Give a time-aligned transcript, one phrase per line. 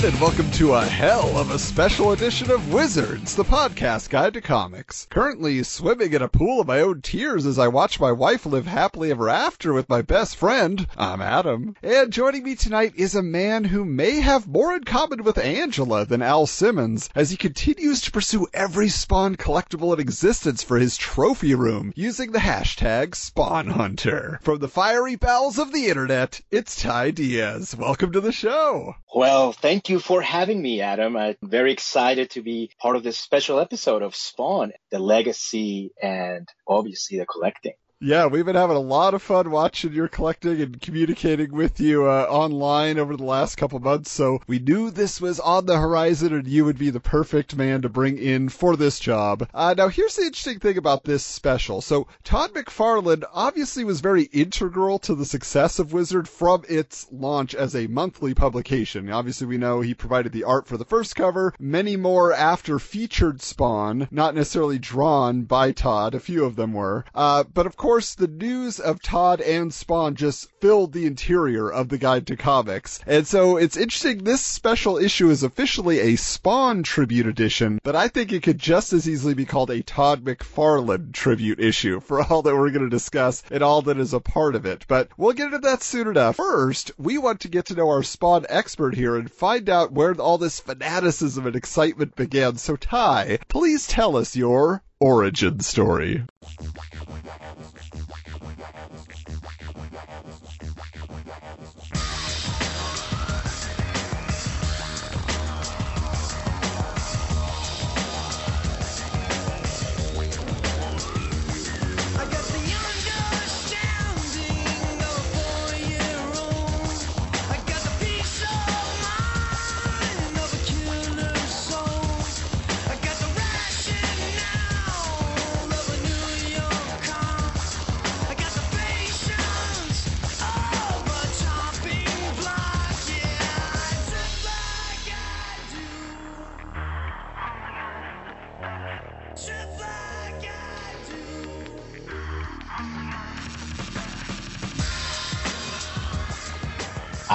[0.00, 4.34] Hellspawn, and welcome to a hell of a special edition of Wizards, the podcast guide
[4.34, 5.06] to comics.
[5.10, 8.66] Currently swimming in a pool of my own tears as I watch my wife live
[8.66, 10.86] happily ever after with my best friend.
[10.96, 11.76] I'm Adam.
[11.82, 16.04] And joining me tonight is a man who may have more in common with Angela
[16.06, 20.96] than Al Simmons, as he continues to pursue every Spawn collectible in existence for his
[20.96, 24.38] trophy room, using the hashtag Spawn Hunter.
[24.42, 27.76] From the fiery bowels of the internet, it's Ty Diaz.
[27.76, 28.94] Welcome to the show.
[29.14, 31.16] Well, thank you for having me, Adam.
[31.16, 36.48] I'm very excited to be part of this special episode of Spawn, the legacy and
[36.66, 37.74] obviously the collecting.
[38.02, 42.08] Yeah, we've been having a lot of fun watching your collecting and communicating with you
[42.08, 44.10] uh, online over the last couple months.
[44.10, 47.82] So we knew this was on the horizon, and you would be the perfect man
[47.82, 49.46] to bring in for this job.
[49.52, 51.82] Uh, now, here's the interesting thing about this special.
[51.82, 57.54] So Todd McFarlane obviously was very integral to the success of Wizard from its launch
[57.54, 59.10] as a monthly publication.
[59.10, 63.42] Obviously, we know he provided the art for the first cover, many more after featured
[63.42, 66.14] Spawn, not necessarily drawn by Todd.
[66.14, 69.74] A few of them were, uh, but of course course, the news of Todd and
[69.74, 73.00] Spawn just filled the interior of the Guide to Comics.
[73.04, 78.06] And so it's interesting, this special issue is officially a Spawn tribute edition, but I
[78.06, 82.42] think it could just as easily be called a Todd McFarlane tribute issue for all
[82.42, 84.84] that we're going to discuss and all that is a part of it.
[84.86, 86.36] But we'll get into that soon enough.
[86.36, 90.14] First, we want to get to know our Spawn expert here and find out where
[90.14, 92.54] all this fanaticism and excitement began.
[92.54, 96.24] So, Ty, please tell us your origin story.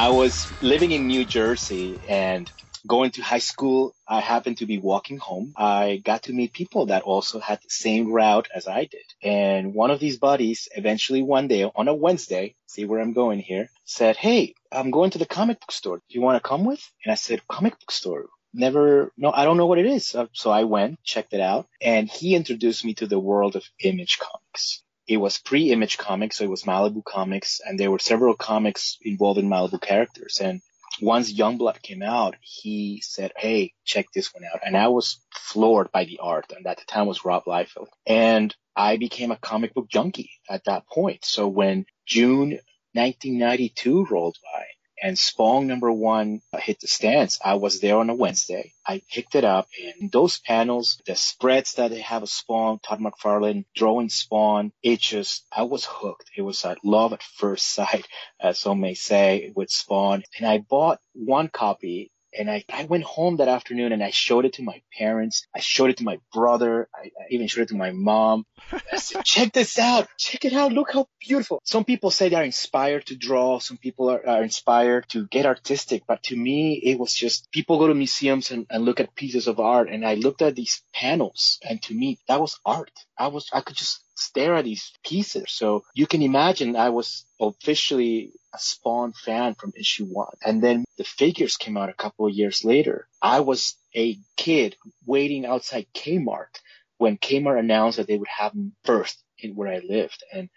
[0.06, 2.52] I was living in New Jersey and
[2.86, 3.96] going to high school.
[4.08, 5.54] I happened to be walking home.
[5.58, 9.08] I got to meet people that also had the same route as I did.
[9.24, 13.40] And one of these buddies eventually one day on a Wednesday, see where I'm going
[13.40, 15.98] here, said, Hey, I'm going to the comic book store.
[15.98, 16.84] Do you want to come with?
[17.04, 18.28] And I said, comic book store.
[18.54, 20.06] Never, no, I don't know what it is.
[20.08, 24.20] So- I went, checked it out, and he introduced me to the world of image
[24.20, 24.84] comics.
[25.08, 29.48] It was pre-image comics, so it was Malibu comics, and there were several comics involving
[29.48, 30.40] Malibu characters.
[30.42, 30.62] And
[31.02, 34.62] once Youngblood came out, he said, Hey, check this one out.
[34.66, 36.52] And I was floored by the art.
[36.56, 37.88] And at the time was Rob Liefeld.
[38.06, 41.26] And I became a comic book junkie at that point.
[41.26, 42.60] So when June
[42.94, 44.66] 1992 rolled by
[45.02, 48.74] and Spawn number one uh, hit the stands, I was there on a Wednesday.
[48.88, 49.68] I picked it up
[50.02, 55.00] and those panels, the spreads that they have of Spawn, Todd McFarlane drawing Spawn, it
[55.00, 56.32] just, I was hooked.
[56.36, 58.08] It was a love at first sight,
[58.40, 60.24] as some may say, with Spawn.
[60.38, 64.46] And I bought one copy and I, I went home that afternoon and I showed
[64.46, 65.48] it to my parents.
[65.56, 66.88] I showed it to my brother.
[66.94, 68.46] I, I even showed it to my mom.
[68.92, 70.08] I said, check this out.
[70.18, 70.74] Check it out.
[70.74, 71.62] Look how beautiful.
[71.64, 73.60] Some people say they're inspired to draw.
[73.60, 76.04] Some people are, are inspired to get artistic.
[76.08, 79.48] But to me, it was just people go to museums and, and look at pieces
[79.48, 79.90] of art.
[79.90, 82.92] And I looked at these panels and to me, that was art.
[83.18, 85.46] I was, I could just stare at these pieces.
[85.50, 90.36] So you can imagine I was officially a Spawn fan from issue one.
[90.44, 93.08] And then the figures came out a couple of years later.
[93.22, 94.76] I was a kid
[95.06, 96.60] waiting outside Kmart
[96.98, 100.24] when Kmart announced that they would have them first in where I lived.
[100.32, 100.50] And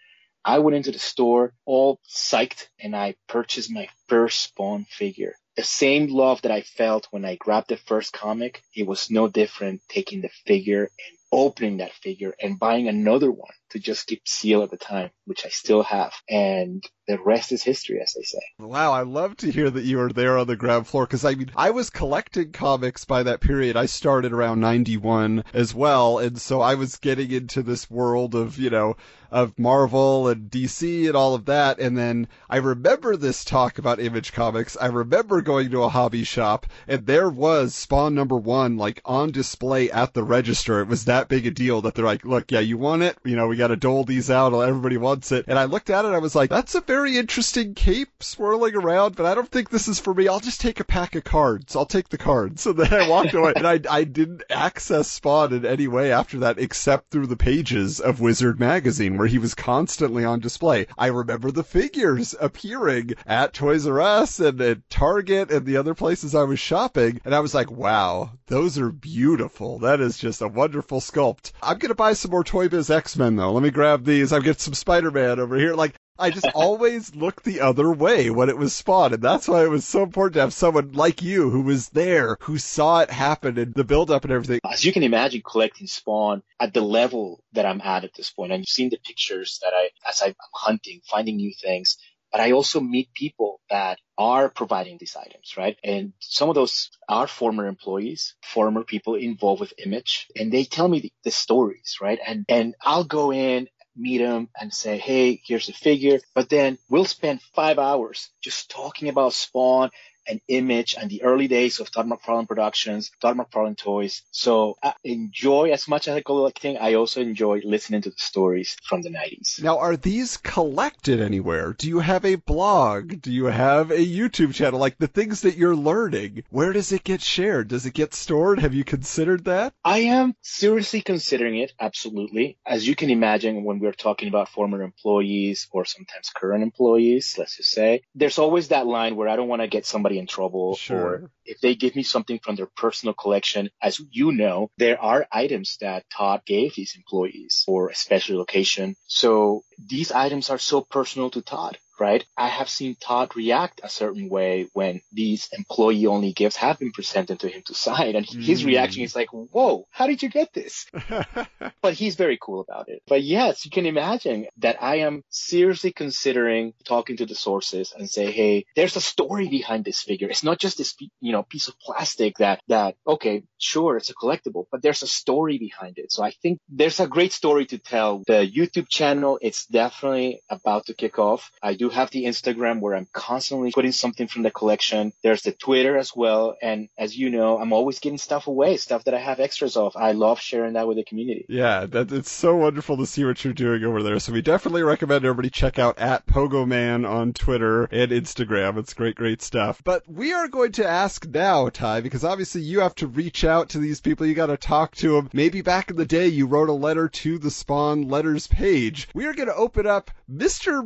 [0.45, 5.35] I went into the store all psyched and I purchased my first Spawn figure.
[5.57, 9.27] The same love that I felt when I grabbed the first comic, it was no
[9.27, 14.27] different taking the figure and opening that figure and buying another one to just keep
[14.27, 16.13] seal at the time, which I still have.
[16.29, 18.39] And the rest is history, as they say.
[18.59, 21.35] Wow, I love to hear that you were there on the ground floor because I
[21.35, 23.75] mean, I was collecting comics by that period.
[23.75, 28.57] I started around 91 as well, and so I was getting into this world of,
[28.57, 28.95] you know,
[29.31, 31.79] of Marvel and DC and all of that.
[31.79, 34.77] And then I remember this talk about Image Comics.
[34.79, 39.31] I remember going to a hobby shop and there was Spawn number one, like on
[39.31, 40.81] display at the register.
[40.81, 43.17] It was that big a deal that they're like, look, yeah, you want it?
[43.23, 44.53] You know, we got to dole these out.
[44.53, 45.45] Everybody wants it.
[45.47, 46.09] And I looked at it.
[46.09, 49.87] I was like, that's a very interesting cape swirling around, but I don't think this
[49.87, 50.27] is for me.
[50.27, 51.75] I'll just take a pack of cards.
[51.75, 52.39] I'll take the cards.
[52.69, 56.39] So then I walked away and I, I didn't access Spawn in any way after
[56.39, 60.85] that except through the pages of Wizard Magazine where he was constantly on display.
[60.97, 65.95] I remember the figures appearing at Toys R Us and at Target and the other
[65.95, 67.21] places I was shopping.
[67.25, 69.79] And I was like, wow, those are beautiful.
[69.79, 71.51] That is just a wonderful sculpt.
[71.63, 73.48] I'm going to buy some more Toy Biz X-Men though.
[73.51, 74.33] Let me grab these.
[74.33, 75.73] I've got some Spider-Man over here.
[75.73, 79.63] Like, I just always looked the other way when it was Spawn, and that's why
[79.63, 83.09] it was so important to have someone like you who was there, who saw it
[83.09, 84.59] happen and the build up and everything.
[84.69, 88.51] As you can imagine, collecting Spawn at the level that I'm at at this point,
[88.51, 91.97] and you've seen the pictures that I, as I'm hunting, finding new things,
[92.31, 95.77] but I also meet people that are providing these items, right?
[95.83, 100.87] And some of those are former employees, former people involved with image, and they tell
[100.87, 102.19] me the, the stories, right?
[102.25, 103.67] And, and I'll go in
[103.99, 106.19] meet them and say, Hey, here's a figure.
[106.33, 109.89] But then we'll spend five hours just talking about Spawn
[110.29, 114.21] and Image and the early days of Todd McFarlane Productions, Todd McFarlane Toys.
[114.31, 116.77] So I enjoy as much as I collecting.
[116.77, 119.61] I also enjoy listening to the stories from the 90s.
[119.61, 121.73] Now, are these collected anywhere?
[121.73, 123.21] Do you have a blog?
[123.21, 124.79] Do you have a YouTube channel?
[124.79, 127.69] Like the things that you're learning, where does it get shared?
[127.69, 128.59] Does it get stored?
[128.59, 129.73] Have you considered that?
[129.83, 131.73] I am seriously considering it.
[131.79, 132.57] Absolutely.
[132.65, 137.57] As you can imagine, when we're talking about former employees or sometimes current employees, let's
[137.57, 140.75] just say, there's always that line where I don't want to get somebody in trouble
[140.75, 140.97] Sure.
[140.97, 145.27] or if they give me something from their personal collection, as you know, there are
[145.31, 148.95] items that Todd gave these employees for a special occasion.
[149.07, 151.77] So these items are so personal to Todd.
[151.99, 152.23] Right.
[152.37, 156.91] I have seen Todd react a certain way when these employee only gifts have been
[156.91, 158.15] presented to him to sign.
[158.15, 158.67] And his Mm.
[158.67, 160.85] reaction is like, whoa, how did you get this?
[161.81, 163.01] but he's very cool about it.
[163.07, 168.09] But yes, you can imagine that I am seriously considering talking to the sources and
[168.09, 170.29] say, hey, there's a story behind this figure.
[170.29, 174.15] It's not just this, you know, piece of plastic that, that, okay, sure, it's a
[174.15, 176.11] collectible, but there's a story behind it.
[176.11, 178.23] So I think there's a great story to tell.
[178.27, 181.51] The YouTube channel, it's definitely about to kick off.
[181.61, 185.13] I do have the Instagram where I'm constantly putting something from the collection.
[185.23, 186.55] There's the Twitter as well.
[186.61, 189.95] And as you know, I'm always giving stuff away, stuff that I have extras of.
[189.95, 191.45] I love sharing that with the community.
[191.49, 194.19] Yeah, that it's so wonderful to see what you're doing over there.
[194.19, 198.77] So we definitely recommend everybody check out at Pogoman on Twitter and Instagram.
[198.77, 199.81] It's great, great stuff.
[199.83, 203.69] But we are going to ask now, Ty, because obviously you have to reach out
[203.69, 204.25] to these people.
[204.25, 205.29] You got to talk to them.
[205.33, 209.07] Maybe back in the day you wrote a letter to the Spawn letters page.
[209.13, 210.85] We are going to open up Mr.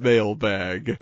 [0.00, 0.96] Mailbag.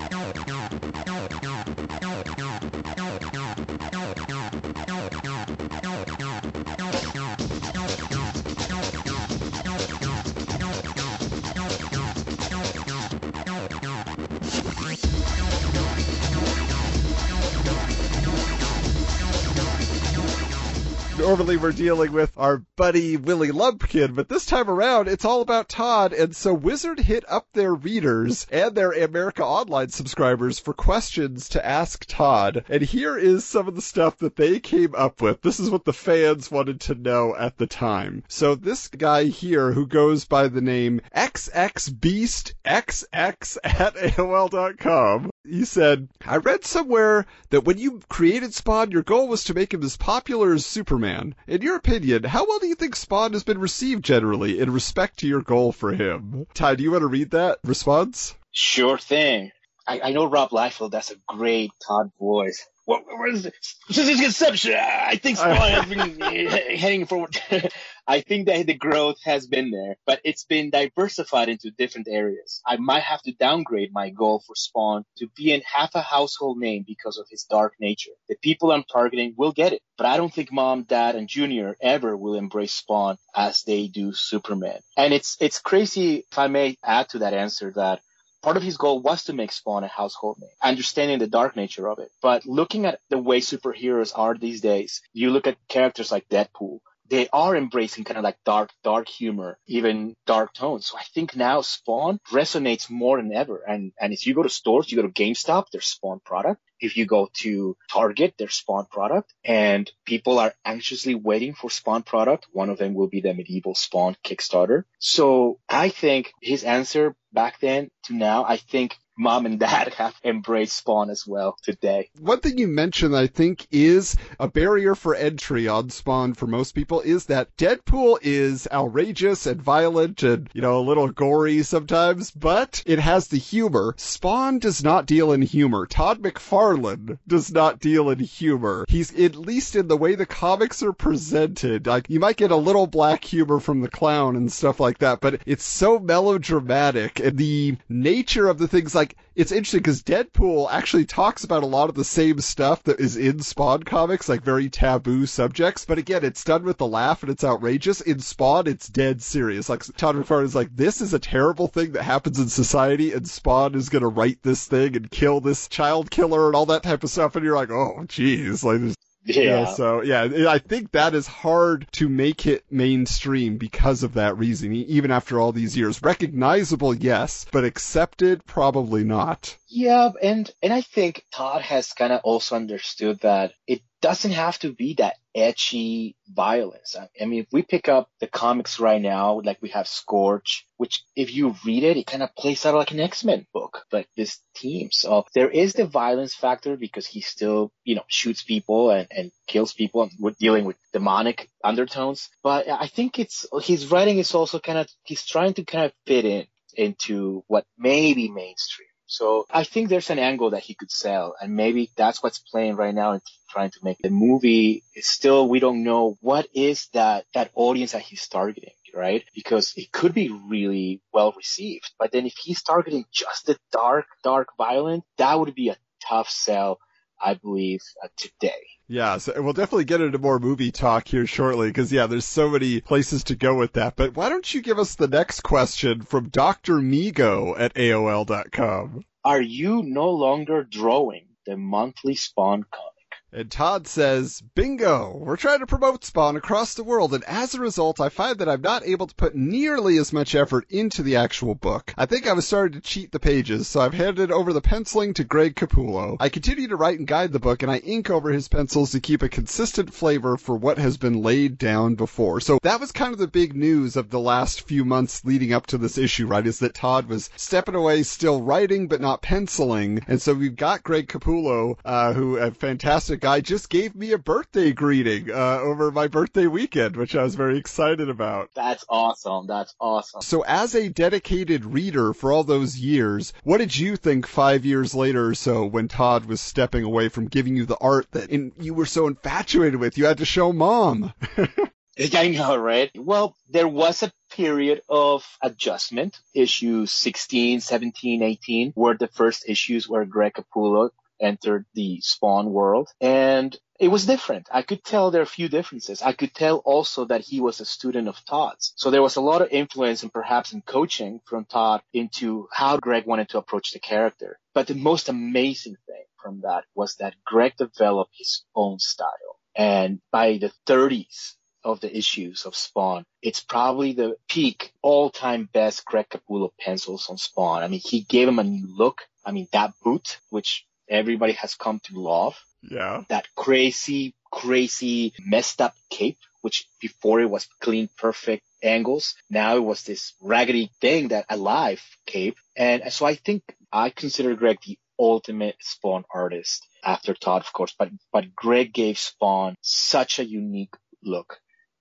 [21.25, 25.71] Normally we're dealing with our buddy Willie Lumpkin, but this time around it's all about
[25.71, 31.49] Todd, and so Wizard hit up their readers and their America Online subscribers for questions
[31.49, 32.67] to ask Todd.
[32.69, 35.41] And here is some of the stuff that they came up with.
[35.41, 38.23] This is what the fans wanted to know at the time.
[38.29, 46.39] So this guy here who goes by the name XXBeastXX at AOL.com he said, I
[46.39, 50.55] read somewhere that when you created Spawn, your goal was to make him as popular
[50.55, 51.14] as Superman.
[51.47, 55.19] In your opinion, how well do you think Spawn has been received generally in respect
[55.19, 56.47] to your goal for him?
[56.55, 58.35] Ty, do you want to read that response?
[58.53, 59.53] Sure thing.
[59.87, 62.67] I, I know Rob Liefeld does a great Todd voice.
[62.87, 63.55] What, what is it?
[63.91, 67.41] Since its conception, I think Spawn has been eh, heading forward.
[68.07, 72.61] I think that the growth has been there, but it's been diversified into different areas.
[72.67, 76.59] I might have to downgrade my goal for Spawn to be in half a household
[76.59, 78.11] name because of his dark nature.
[78.29, 81.77] The people I'm targeting will get it, but I don't think mom, dad, and junior
[81.81, 84.81] ever will embrace Spawn as they do Superman.
[84.99, 88.01] And it's, it's crazy, if I may add to that answer, that
[88.45, 91.89] Part of his goal was to make Spawn a household name, understanding the dark nature
[91.89, 92.13] of it.
[92.21, 96.81] But looking at the way superheroes are these days, you look at characters like Deadpool,
[97.09, 100.87] they are embracing kind of like dark, dark humor, even dark tones.
[100.87, 103.63] So I think now Spawn resonates more than ever.
[103.67, 106.61] And, and if you go to stores, you go to GameStop, there's Spawn product.
[106.81, 112.03] If you go to Target, there's Spawn product and people are anxiously waiting for Spawn
[112.03, 112.47] product.
[112.53, 114.85] One of them will be the medieval Spawn Kickstarter.
[114.99, 120.15] So I think his answer back then to now, I think mom and dad have
[120.25, 122.11] embraced Spawn as well today.
[122.21, 126.75] One thing you mentioned I think is a barrier for entry on Spawn for most
[126.75, 132.31] people is that Deadpool is outrageous and violent and, you know, a little gory sometimes,
[132.31, 133.95] but it has the humor.
[133.97, 135.87] Spawn does not deal in humor.
[135.87, 138.85] Todd McFarlane does not deal in humor.
[138.89, 142.57] He's, at least in the way the comics are presented, like, you might get a
[142.57, 147.37] little black humor from the clown and stuff like that, but it's so melodramatic and
[147.39, 149.04] the nature of the things like,
[149.35, 153.17] it's interesting because Deadpool actually talks about a lot of the same stuff that is
[153.17, 155.85] in Spawn comics, like very taboo subjects.
[155.85, 158.01] But again, it's done with the laugh and it's outrageous.
[158.01, 159.69] In Spawn, it's dead serious.
[159.69, 163.29] Like Todd McFarlane is like, this is a terrible thing that happens in society, and
[163.29, 167.03] Spawn is gonna write this thing and kill this child killer and all that type
[167.03, 167.35] of stuff.
[167.37, 168.95] And you're like, oh, jeez, like
[169.25, 169.67] this Yeah.
[169.67, 174.73] so yeah, I think that is hard to make it mainstream because of that reason,
[174.75, 176.03] even after all these years.
[176.03, 179.57] Recognizable, yes, but accepted, probably not.
[179.77, 184.57] Yeah, and and I think Todd has kind of also understood that it doesn't have
[184.61, 186.95] to be that etchy violence.
[186.95, 191.03] I, mean, if we pick up the comics right now, like we have Scorch, which
[191.17, 194.39] if you read it, it kind of plays out like an X-Men book, like this
[194.55, 194.91] team.
[194.93, 199.33] So there is the violence factor because he still, you know, shoots people and, and
[199.49, 202.31] kills people and we're dealing with demonic undertones.
[202.45, 205.93] But I think it's, his writing is also kind of, he's trying to kind of
[206.07, 208.87] fit in into what may be mainstream.
[209.15, 212.75] So I think there's an angle that he could sell, and maybe that's what's playing
[212.75, 214.83] right now and trying to make the movie.
[214.97, 219.25] Still we don't know what is that that audience that he's targeting, right?
[219.33, 224.07] Because it could be really well received, but then if he's targeting just the dark,
[224.25, 226.81] dark, violent, that would be a tough sell,
[227.23, 228.63] I believe, uh, today.
[228.87, 232.51] Yeah, so we'll definitely get into more movie talk here shortly because yeah, there's so
[232.51, 233.97] many places to go with that.
[233.97, 236.75] But why don't you give us the next question from Dr.
[236.75, 239.03] Migo at AOL.com?
[239.25, 242.94] Are you no longer drawing the monthly Spawn comic?
[243.37, 245.17] And Todd says, Bingo!
[245.17, 248.49] We're trying to promote Spawn across the world, and as a result, I find that
[248.49, 251.93] I'm not able to put nearly as much effort into the actual book.
[251.99, 255.15] I think I was starting to cheat the pages, so I've handed over the penciling
[255.15, 256.17] to Greg Capullo.
[256.21, 259.01] I continue to write and guide the book, and I ink over his pencils to
[259.01, 262.39] keep a consistent flavor for what has been laid down before.
[262.39, 265.67] So that was kind of the big news of the last few months leading up
[265.67, 266.47] to this issue, right?
[266.47, 270.05] Is that Todd was stepping away, still writing, but not penciling.
[270.07, 274.19] And so we've got Greg Capullo, uh, who, a fantastic guy, just gave me a
[274.19, 278.51] birthday greeting, uh, over my birthday weekend, which I was very excited about.
[278.55, 279.47] That's awesome.
[279.47, 280.21] That's awesome.
[280.21, 284.95] So as a dedicated reader for all those years, what did you think five years
[284.95, 288.53] later or so when Todd was stepping away from giving you the art that in,
[288.61, 289.97] you were so infatuated with?
[289.97, 291.15] You had to show mom.
[292.15, 292.91] I know, right?
[292.95, 296.21] Well, there was a period of adjustment.
[296.35, 300.91] Issues 16, 17, 18 were the first issues where Greg Capullo
[301.21, 302.89] entered the Spawn world.
[303.01, 304.49] And it was different.
[304.53, 306.03] I could tell there are a few differences.
[306.03, 308.73] I could tell also that he was a student of Todd's.
[308.77, 312.77] So there was a lot of influence and perhaps in coaching from Todd into how
[312.77, 314.39] Greg wanted to approach the character.
[314.55, 319.39] But the most amazing thing from that was that Greg developed his own style.
[319.57, 323.05] And by the 30s, of the issues of Spawn.
[323.23, 327.63] It's probably the peak all-time best Greg Capullo pencils on Spawn.
[327.63, 329.03] I mean, he gave him a new look.
[329.25, 333.03] I mean, that boot, which everybody has come to love, yeah.
[333.09, 339.15] that crazy, crazy messed up cape, which before it was clean, perfect angles.
[339.31, 342.37] Now it was this raggedy thing that alive cape.
[342.57, 347.75] And so I think I consider Greg the ultimate Spawn artist after Todd, of course,
[347.79, 351.41] but, but Greg gave Spawn such a unique look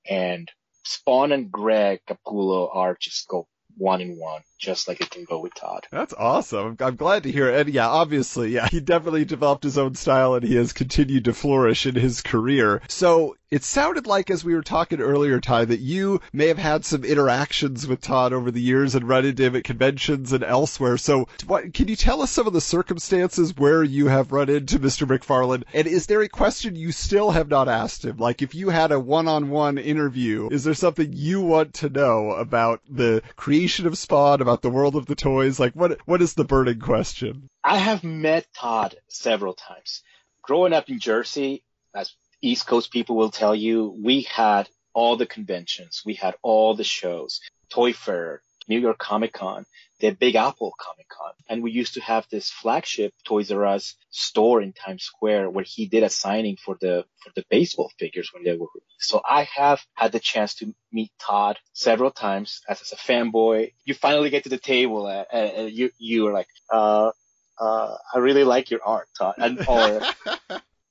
[0.09, 0.49] and
[0.83, 5.39] Spawn and Greg Capullo are just go one in one, just like it can go
[5.39, 5.87] with Todd.
[5.91, 6.77] That's awesome.
[6.79, 7.67] I'm glad to hear it.
[7.67, 11.33] And yeah, obviously, yeah, he definitely developed his own style and he has continued to
[11.33, 12.81] flourish in his career.
[12.87, 16.85] So it sounded like, as we were talking earlier, Ty, that you may have had
[16.85, 20.97] some interactions with Todd over the years and run into him at conventions and elsewhere.
[20.97, 24.79] So what, can you tell us some of the circumstances where you have run into
[24.79, 25.05] Mr.
[25.05, 25.65] McFarlane?
[25.71, 28.17] And is there a question you still have not asked him?
[28.17, 32.81] Like if you had a one-on-one interview, is there something you want to know about
[32.89, 35.59] the creation of Spawn, about the world of the toys?
[35.59, 37.47] Like what, what is the burning question?
[37.63, 40.01] I have met Todd several times.
[40.41, 41.63] Growing up in Jersey,
[41.95, 46.03] as East Coast people will tell you, we had all the conventions.
[46.05, 49.65] We had all the shows, Toy Fair, New York Comic Con,
[49.99, 51.33] the Big Apple Comic Con.
[51.49, 55.65] And we used to have this flagship Toys R Us store in Times Square where
[55.67, 59.09] he did a signing for the, for the baseball figures when they were released.
[59.09, 63.73] So I have had the chance to meet Todd several times as, as a fanboy.
[63.85, 67.11] You finally get to the table and, and you, you are like, uh,
[67.59, 69.35] uh, I really like your art, Todd.
[69.37, 70.01] And, or,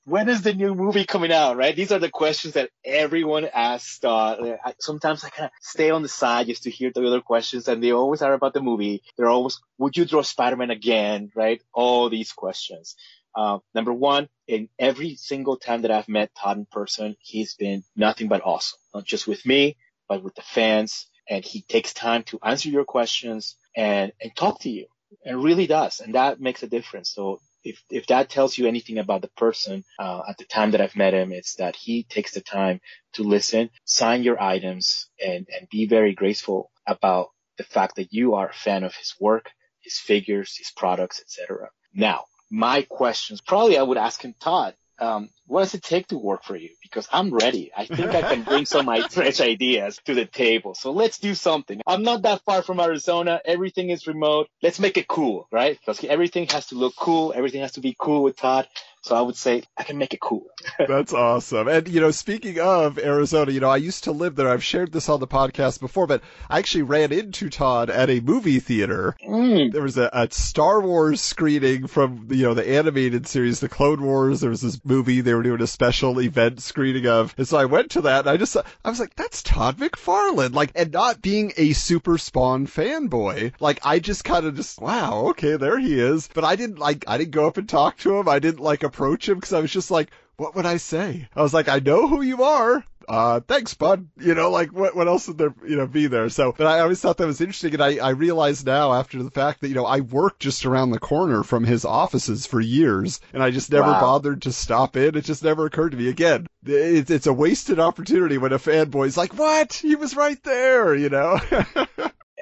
[0.04, 1.76] when is the new movie coming out, right?
[1.76, 4.02] These are the questions that everyone asks.
[4.02, 7.20] Uh, I, sometimes I kind of stay on the side just to hear the other
[7.20, 9.02] questions, and they always are about the movie.
[9.16, 11.62] They're always, would you draw Spider-Man again, right?
[11.72, 12.96] All these questions.
[13.34, 17.82] Uh, number one, in every single time that I've met Todd in person, he's been
[17.96, 18.78] nothing but awesome.
[18.94, 19.76] Not just with me,
[20.08, 21.06] but with the fans.
[21.30, 24.86] And he takes time to answer your questions and, and talk to you.
[25.24, 26.00] And really does.
[26.00, 27.14] And that makes a difference.
[27.14, 30.80] So if if that tells you anything about the person uh, at the time that
[30.80, 32.80] I've met him, it's that he takes the time
[33.14, 37.28] to listen, sign your items, and and be very graceful about
[37.58, 39.50] the fact that you are a fan of his work,
[39.80, 41.68] his figures, his products, etc.
[41.94, 44.74] Now, my questions probably I would ask him, Todd.
[45.02, 46.70] Um, what does it take to work for you?
[46.80, 47.72] Because I'm ready.
[47.76, 50.74] I think I can bring some of my fresh ideas to the table.
[50.74, 51.80] So let's do something.
[51.88, 53.40] I'm not that far from Arizona.
[53.44, 54.48] Everything is remote.
[54.62, 55.76] Let's make it cool, right?
[55.76, 57.32] Because everything has to look cool.
[57.34, 58.68] Everything has to be cool with Todd.
[59.02, 60.46] So I would say I can make it cool.
[60.78, 61.66] That's awesome.
[61.66, 64.48] And, you know, speaking of Arizona, you know, I used to live there.
[64.48, 68.20] I've shared this on the podcast before, but I actually ran into Todd at a
[68.20, 69.16] movie theater.
[69.26, 69.72] Mm.
[69.72, 74.02] There was a, a Star Wars screening from, you know, the animated series, The Clone
[74.02, 74.40] Wars.
[74.40, 77.34] There was this movie they were doing a special event screening of.
[77.36, 80.54] And so I went to that and I just, I was like, that's Todd McFarlane.
[80.54, 85.26] Like, and not being a super Spawn fanboy, like, I just kind of just, wow,
[85.30, 86.28] okay, there he is.
[86.32, 88.28] But I didn't like, I didn't go up and talk to him.
[88.28, 91.28] I didn't like approach him because I was just like, what would I say?
[91.34, 92.84] I was like, I know who you are.
[93.08, 94.08] Uh, thanks, bud.
[94.20, 96.28] You know, like what, what else would there, you know, be there?
[96.28, 97.74] So, but I always thought that was interesting.
[97.74, 100.90] And I, I realize now after the fact that, you know, I worked just around
[100.90, 104.00] the corner from his offices for years and I just never Wow.
[104.00, 105.16] bothered to stop in.
[105.16, 106.46] It just never occurred to me again.
[106.64, 109.72] It's, it's a wasted opportunity when a fanboy's like, what?
[109.72, 111.40] He was right there, you know?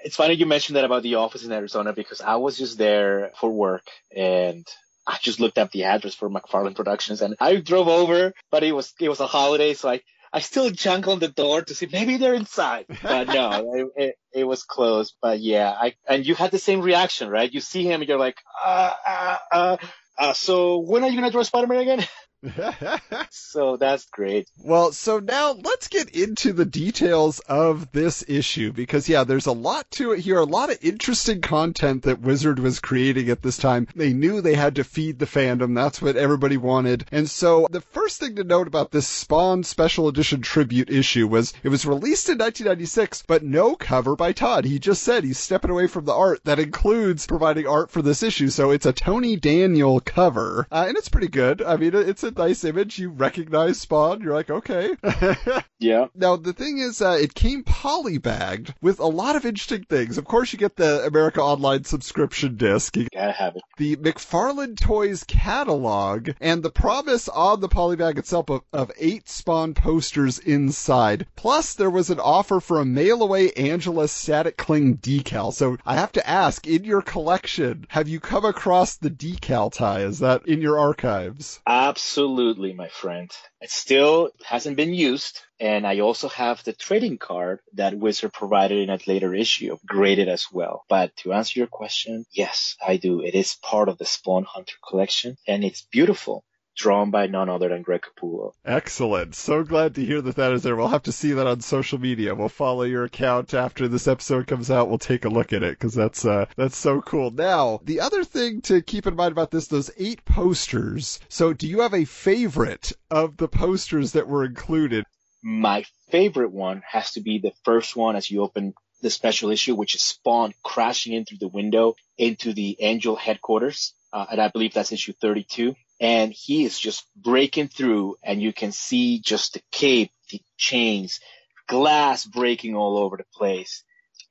[0.03, 3.33] It's funny you mentioned that about the office in Arizona because I was just there
[3.39, 3.85] for work
[4.17, 4.67] and
[5.07, 8.73] I just looked up the address for McFarlane Productions and I drove over, but it
[8.73, 10.01] was it was a holiday, so I
[10.33, 14.15] I still junk on the door to see maybe they're inside, but no, it, it,
[14.33, 15.15] it was closed.
[15.21, 17.53] But yeah, I and you had the same reaction, right?
[17.53, 19.77] You see him and you're like, uh, uh, uh,
[20.19, 22.07] uh so when are you gonna draw Spider-Man again?
[23.31, 24.49] so that's great.
[24.65, 29.53] Well, so now let's get into the details of this issue because yeah, there's a
[29.53, 33.59] lot to it here, a lot of interesting content that Wizard was creating at this
[33.59, 33.89] time.
[33.95, 35.75] They knew they had to feed the fandom.
[35.75, 37.07] That's what everybody wanted.
[37.13, 41.53] And so the first thing to note about this Spawn special edition tribute issue was
[41.63, 44.65] it was released in 1996, but no cover by Todd.
[44.65, 48.23] He just said he's stepping away from the art that includes providing art for this
[48.23, 48.49] issue.
[48.49, 51.61] So it's a Tony Daniel cover, uh, and it's pretty good.
[51.61, 52.99] I mean, it's a nice image.
[52.99, 54.21] You recognize Spawn.
[54.21, 54.95] You're like, okay.
[55.83, 56.09] Yeah.
[56.15, 60.19] Now the thing is, uh, it came polybagged with a lot of interesting things.
[60.19, 63.63] Of course, you get the America Online subscription disc, you Gotta have it.
[63.79, 69.73] the McFarlane Toys catalog, and the promise on the polybag itself of, of eight Spawn
[69.73, 71.27] posters inside.
[71.35, 75.51] Plus, there was an offer for a mail-away Angela Static Cling decal.
[75.53, 80.01] So I have to ask, in your collection, have you come across the decal Ty?
[80.01, 81.61] Is that in your archives?
[81.67, 83.31] Absolutely, my friend.
[83.61, 85.41] It still hasn't been used.
[85.59, 90.29] And I also have the trading card that Wizard provided in a later issue, graded
[90.29, 90.85] as well.
[90.89, 93.23] But to answer your question, yes, I do.
[93.23, 96.45] It is part of the Spawn Hunter collection and it's beautiful.
[96.81, 98.53] Drawn by none other than Greg Capullo.
[98.65, 99.35] Excellent.
[99.35, 100.75] So glad to hear that that is there.
[100.75, 102.35] We'll have to see that on social media.
[102.35, 104.89] We'll follow your account after this episode comes out.
[104.89, 107.31] We'll take a look at it because that's uh, that's so cool.
[107.33, 111.21] Now, the other thing to keep in mind about this, those eight posters.
[111.29, 115.05] So, do you have a favorite of the posters that were included?
[115.43, 119.75] My favorite one has to be the first one as you open the special issue,
[119.75, 123.95] which is Spawn crashing in through the window into the Angel headquarters.
[124.13, 125.75] Uh, and I believe that's issue 32.
[126.01, 131.21] And he is just breaking through and you can see just the cape, the chains,
[131.69, 133.85] glass breaking all over the place.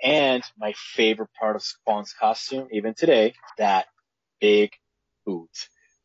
[0.04, 3.86] And my favorite part of Spawn's costume, even today, that
[4.42, 4.72] big
[5.26, 5.50] boot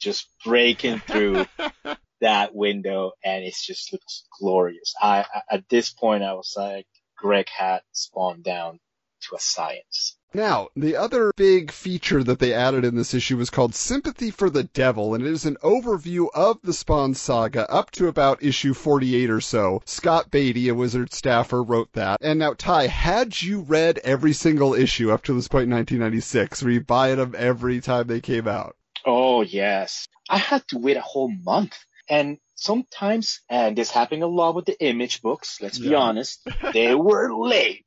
[0.00, 1.46] just breaking through
[2.20, 4.94] that window and it just looks glorious.
[5.00, 8.81] I, I- at this point I was like, Greg had Spawn down
[9.22, 10.18] to a science.
[10.36, 14.50] Now, the other big feature that they added in this issue was called Sympathy for
[14.50, 18.74] the Devil, and it is an overview of the Spawn saga up to about issue
[18.74, 19.80] 48 or so.
[19.84, 22.18] Scott Beatty, a Wizard staffer, wrote that.
[22.20, 26.64] And now, Ty, had you read every single issue up to this point in 1996?
[26.64, 28.74] Were you buying them every time they came out?
[29.06, 30.08] Oh, yes.
[30.28, 31.78] I had to wait a whole month.
[32.08, 35.98] And sometimes, and this happened a lot with the image books, let's be Yeah.
[35.98, 36.40] honest,
[36.72, 37.86] they were late.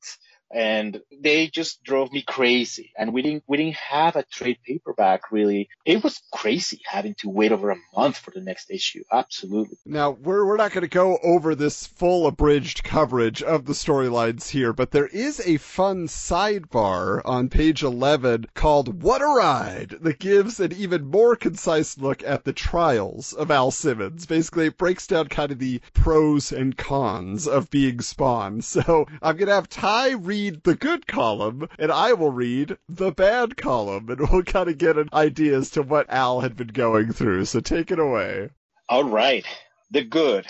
[0.51, 2.91] And they just drove me crazy.
[2.97, 5.69] And we didn't, we didn't have a trade paperback really.
[5.85, 9.03] It was crazy having to wait over a month for the next issue.
[9.11, 9.77] Absolutely.
[9.85, 14.49] Now, we're, we're not going to go over this full abridged coverage of the storylines
[14.49, 20.19] here, but there is a fun sidebar on page 11 called What a Ride that
[20.19, 24.25] gives an even more concise look at the trials of Al Simmons.
[24.25, 28.61] Basically, it breaks down kind of the pros and cons of being Spawn.
[28.77, 33.11] So I'm going to have Ty read the good column, and I will read the
[33.11, 36.67] bad column, and we'll kind of get an idea as to what Al had been
[36.67, 37.45] going through.
[37.45, 38.49] So take it away.
[38.89, 39.45] All right.
[39.91, 40.45] The good.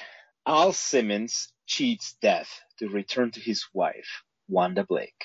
[0.46, 5.24] Al Simmons cheats death to return to his wife, Wanda Blake.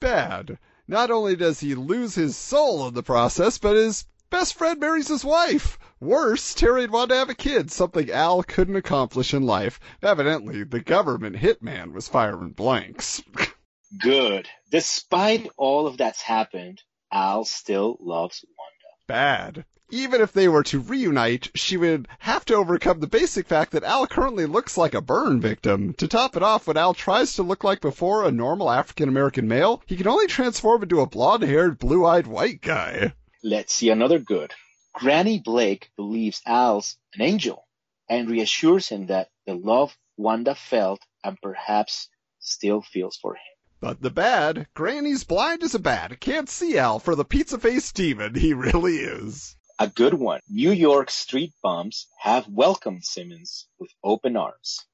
[0.00, 0.58] bad.
[0.86, 5.08] Not only does he lose his soul in the process, but his best friend marries
[5.08, 5.78] his wife.
[6.00, 9.80] Worse, Terry want to have a kid, something Al couldn't accomplish in life.
[10.02, 13.22] Evidently, the government hitman was firing blanks.
[14.00, 14.48] Good.
[14.70, 18.96] Despite all of that's happened, Al still loves Wanda.
[19.06, 19.64] bad.
[19.90, 23.84] Even if they were to reunite, she would have to overcome the basic fact that
[23.84, 25.92] Al currently looks like a burn victim.
[25.98, 29.46] To top it off, when Al tries to look like before a normal African American
[29.46, 33.12] male, he can only transform into a blonde haired, blue eyed white guy.
[33.42, 34.52] Let's see another good.
[34.94, 37.66] Granny Blake believes Al's an angel
[38.08, 42.08] and reassures him that the love Wanda felt and perhaps
[42.40, 43.53] still feels for him.
[43.84, 47.94] But the bad, Granny's blind as a bat, can't see Al for the pizza faced
[47.94, 49.56] demon he really is.
[49.78, 50.40] A good one.
[50.48, 54.86] New York street bums have welcomed Simmons with open arms.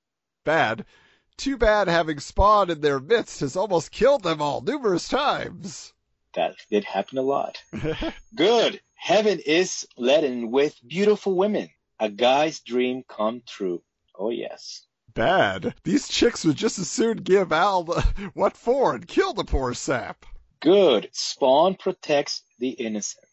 [0.44, 0.86] Bad.
[1.36, 5.92] Too bad having Spawn in their midst has almost killed them all numerous times.
[6.34, 7.62] That did happen a lot.
[8.34, 8.80] Good.
[8.96, 11.70] Heaven is laden with beautiful women.
[12.00, 13.84] A guy's dream come true.
[14.18, 14.84] Oh yes.
[15.14, 15.74] Bad.
[15.84, 19.74] These chicks would just as soon give Al the what for and kill the poor
[19.74, 20.26] sap.
[20.60, 21.08] Good.
[21.12, 23.26] Spawn protects the innocent.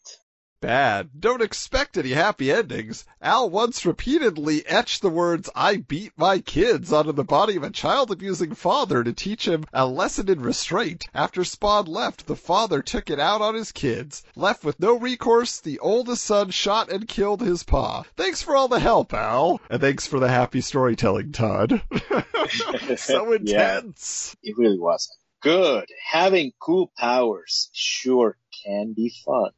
[0.60, 1.10] Bad.
[1.20, 3.06] Don't expect any happy endings.
[3.22, 7.70] Al once repeatedly etched the words, I beat my kids onto the body of a
[7.70, 11.06] child abusing father to teach him a lesson in restraint.
[11.14, 14.24] After Spawn left, the father took it out on his kids.
[14.36, 18.02] Left with no recourse, the oldest son shot and killed his pa.
[18.16, 19.62] Thanks for all the help, Al.
[19.70, 21.84] And thanks for the happy storytelling, Todd.
[22.98, 23.78] so Yeah.
[23.78, 24.36] intense.
[24.42, 25.18] It really wasn't.
[25.44, 25.86] Good.
[26.10, 29.52] Having cool powers sure can be fun.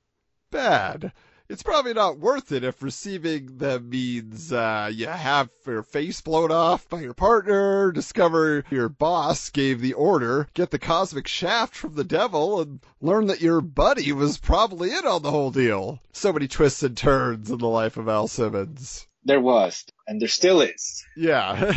[0.50, 1.12] Bad.
[1.50, 6.52] It's probably not worth it if receiving them means uh, you have your face blown
[6.52, 11.96] off by your partner, discover your boss gave the order, get the cosmic shaft from
[11.96, 16.00] the devil, and learn that your buddy was probably in on the whole deal.
[16.14, 19.08] So many twists and turns in the life of Al Simmons.
[19.24, 21.04] There was, and there still is.
[21.18, 21.74] Yeah.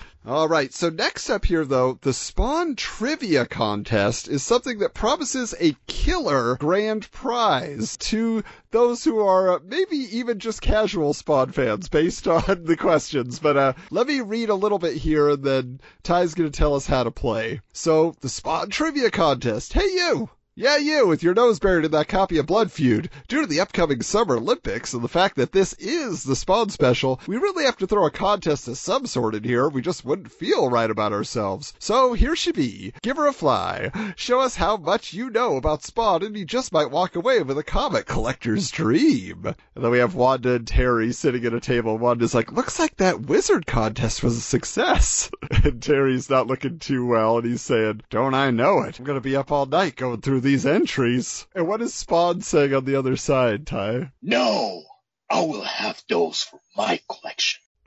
[0.28, 0.74] All right.
[0.74, 6.56] So next up here, though, the Spawn Trivia Contest is something that promises a killer
[6.56, 12.64] grand prize to those who are uh, maybe even just casual Spawn fans based on
[12.64, 13.38] the questions.
[13.38, 16.74] But uh, let me read a little bit here, and then Ty's going to tell
[16.74, 17.62] us how to play.
[17.72, 19.72] So the Spawn Trivia Contest.
[19.72, 20.28] Hey, you!
[20.60, 23.10] Yeah, you, with your nose buried in that copy of Blood Feud.
[23.28, 27.20] Due to the upcoming Summer Olympics and the fact that this is the Spawn special,
[27.28, 29.68] we really have to throw a contest of some sort in here.
[29.68, 31.74] We just wouldn't feel right about ourselves.
[31.78, 32.92] So here she be.
[33.02, 33.92] Give her a fly.
[34.16, 37.56] Show us how much you know about Spawn, and you just might walk away with
[37.56, 39.54] a comic collector's dream.
[39.76, 41.96] And then we have Wanda and Terry sitting at a table.
[41.98, 45.30] Wanda's like, looks like that wizard contest was a success.
[45.62, 48.98] and Terry's not looking too well, and he's saying, don't I know it?
[48.98, 51.46] I'm gonna be up all night going through these entries.
[51.54, 54.12] And what is Spawn saying on the other side, Ty?
[54.22, 54.82] No,
[55.28, 57.60] I will have those for my collection.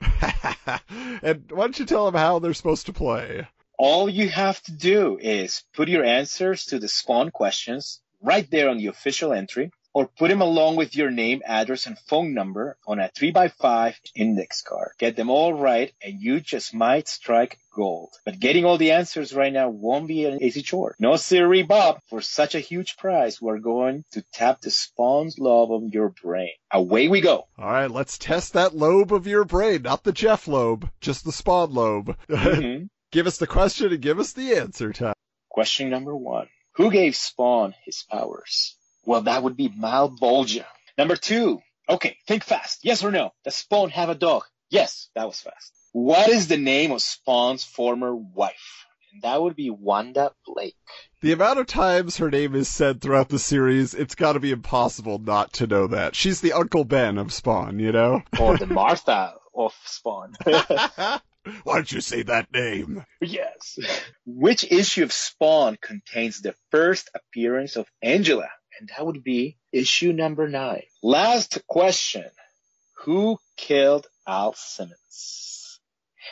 [1.22, 3.48] and why don't you tell them how they're supposed to play?
[3.78, 8.68] All you have to do is put your answers to the spawn questions right there
[8.68, 12.76] on the official entry, or put them along with your name, address, and phone number
[12.86, 14.92] on a 3x5 index card.
[14.98, 18.10] Get them all right, and you just might strike gold.
[18.24, 20.94] But getting all the answers right now won't be an easy chore.
[20.98, 22.00] No siree, Bob.
[22.08, 26.50] For such a huge prize, we're going to tap the spawn's lobe of your brain.
[26.70, 27.46] Away we go.
[27.58, 31.32] All right, let's test that lobe of your brain, not the Jeff lobe, just the
[31.32, 32.16] Spawn lobe.
[32.28, 32.88] Mhm.
[33.12, 35.12] give us the question and give us the answer, Ty.
[35.50, 36.48] Question number one.
[36.76, 38.76] Who gave Spawn his powers?
[39.04, 40.66] Well, that would be Malebolgia.
[40.96, 41.60] Number two.
[41.88, 42.80] Okay, think fast.
[42.84, 43.32] Yes or no?
[43.44, 44.44] Does Spawn have a dog?
[44.70, 45.72] Yes, that was fast.
[45.92, 48.86] What is the name of Spawn's former wife?
[49.12, 50.76] And that would be Wanda Blake.
[51.20, 54.52] The amount of times her name is said throughout the series, it's got to be
[54.52, 56.16] impossible not to know that.
[56.16, 58.22] She's the Uncle Ben of Spawn, you know?
[58.40, 60.32] Or the Martha of Spawn.
[60.44, 61.20] Why
[61.66, 63.04] don't you say that name?
[63.20, 63.78] yes.
[64.24, 68.48] Which issue of Spawn contains the first appearance of Angela?
[68.78, 70.84] And that would be issue number nine.
[71.02, 72.30] Last question.
[73.04, 75.80] Who killed Al Simmons?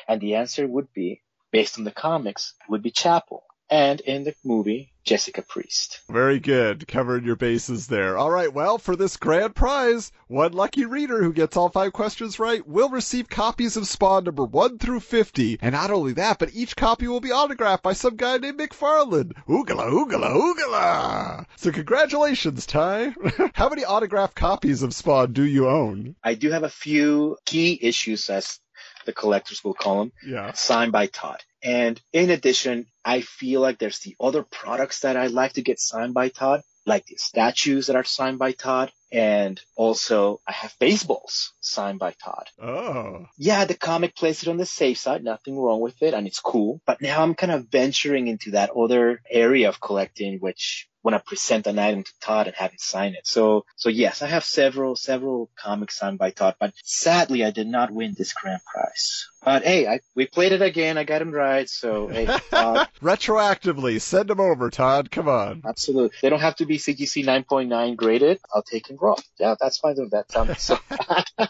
[0.06, 3.44] And the answer would be, based on the comics, would be Chapel.
[3.72, 6.00] And in the movie, Jessica Priest.
[6.10, 6.88] Very good.
[6.88, 8.18] Covered your bases there.
[8.18, 8.52] All right.
[8.52, 12.88] Well, for this grand prize, one lucky reader who gets all five questions right will
[12.88, 15.58] receive copies of Spawn number 1 through 50.
[15.62, 19.32] And not only that, but each copy will be autographed by some guy named McFarlane.
[19.48, 21.46] Oogala, oogala, oogala.
[21.56, 23.14] So congratulations, Ty.
[23.54, 26.16] How many autographed copies of Spawn do you own?
[26.24, 28.58] I do have a few key issues, as
[29.06, 30.52] the collectors will call them, Yeah.
[30.54, 31.40] signed by Todd.
[31.62, 35.78] And in addition, I feel like there's the other products that I like to get
[35.78, 38.92] signed by Todd, like the statues that are signed by Todd.
[39.12, 42.48] And also I have baseballs signed by Todd.
[42.60, 43.26] Oh.
[43.38, 46.40] Yeah, the comic plays it on the safe side, nothing wrong with it, and it's
[46.40, 46.80] cool.
[46.86, 51.18] But now I'm kind of venturing into that other area of collecting, which when I
[51.18, 53.26] present an item to Todd and have him sign it.
[53.26, 57.66] So, so yes, I have several, several comics signed by Todd, but sadly I did
[57.66, 59.26] not win this grand prize.
[59.42, 60.98] But hey, I, we played it again.
[60.98, 61.68] I got him right.
[61.68, 65.10] So hey, Todd, Retroactively, send them over, Todd.
[65.10, 65.62] Come on.
[65.66, 66.16] absolutely.
[66.20, 68.38] They don't have to be CGC 9.9 graded.
[68.54, 69.16] I'll take him raw.
[69.38, 69.96] Yeah, that's fine.
[70.10, 70.78] That sounds so.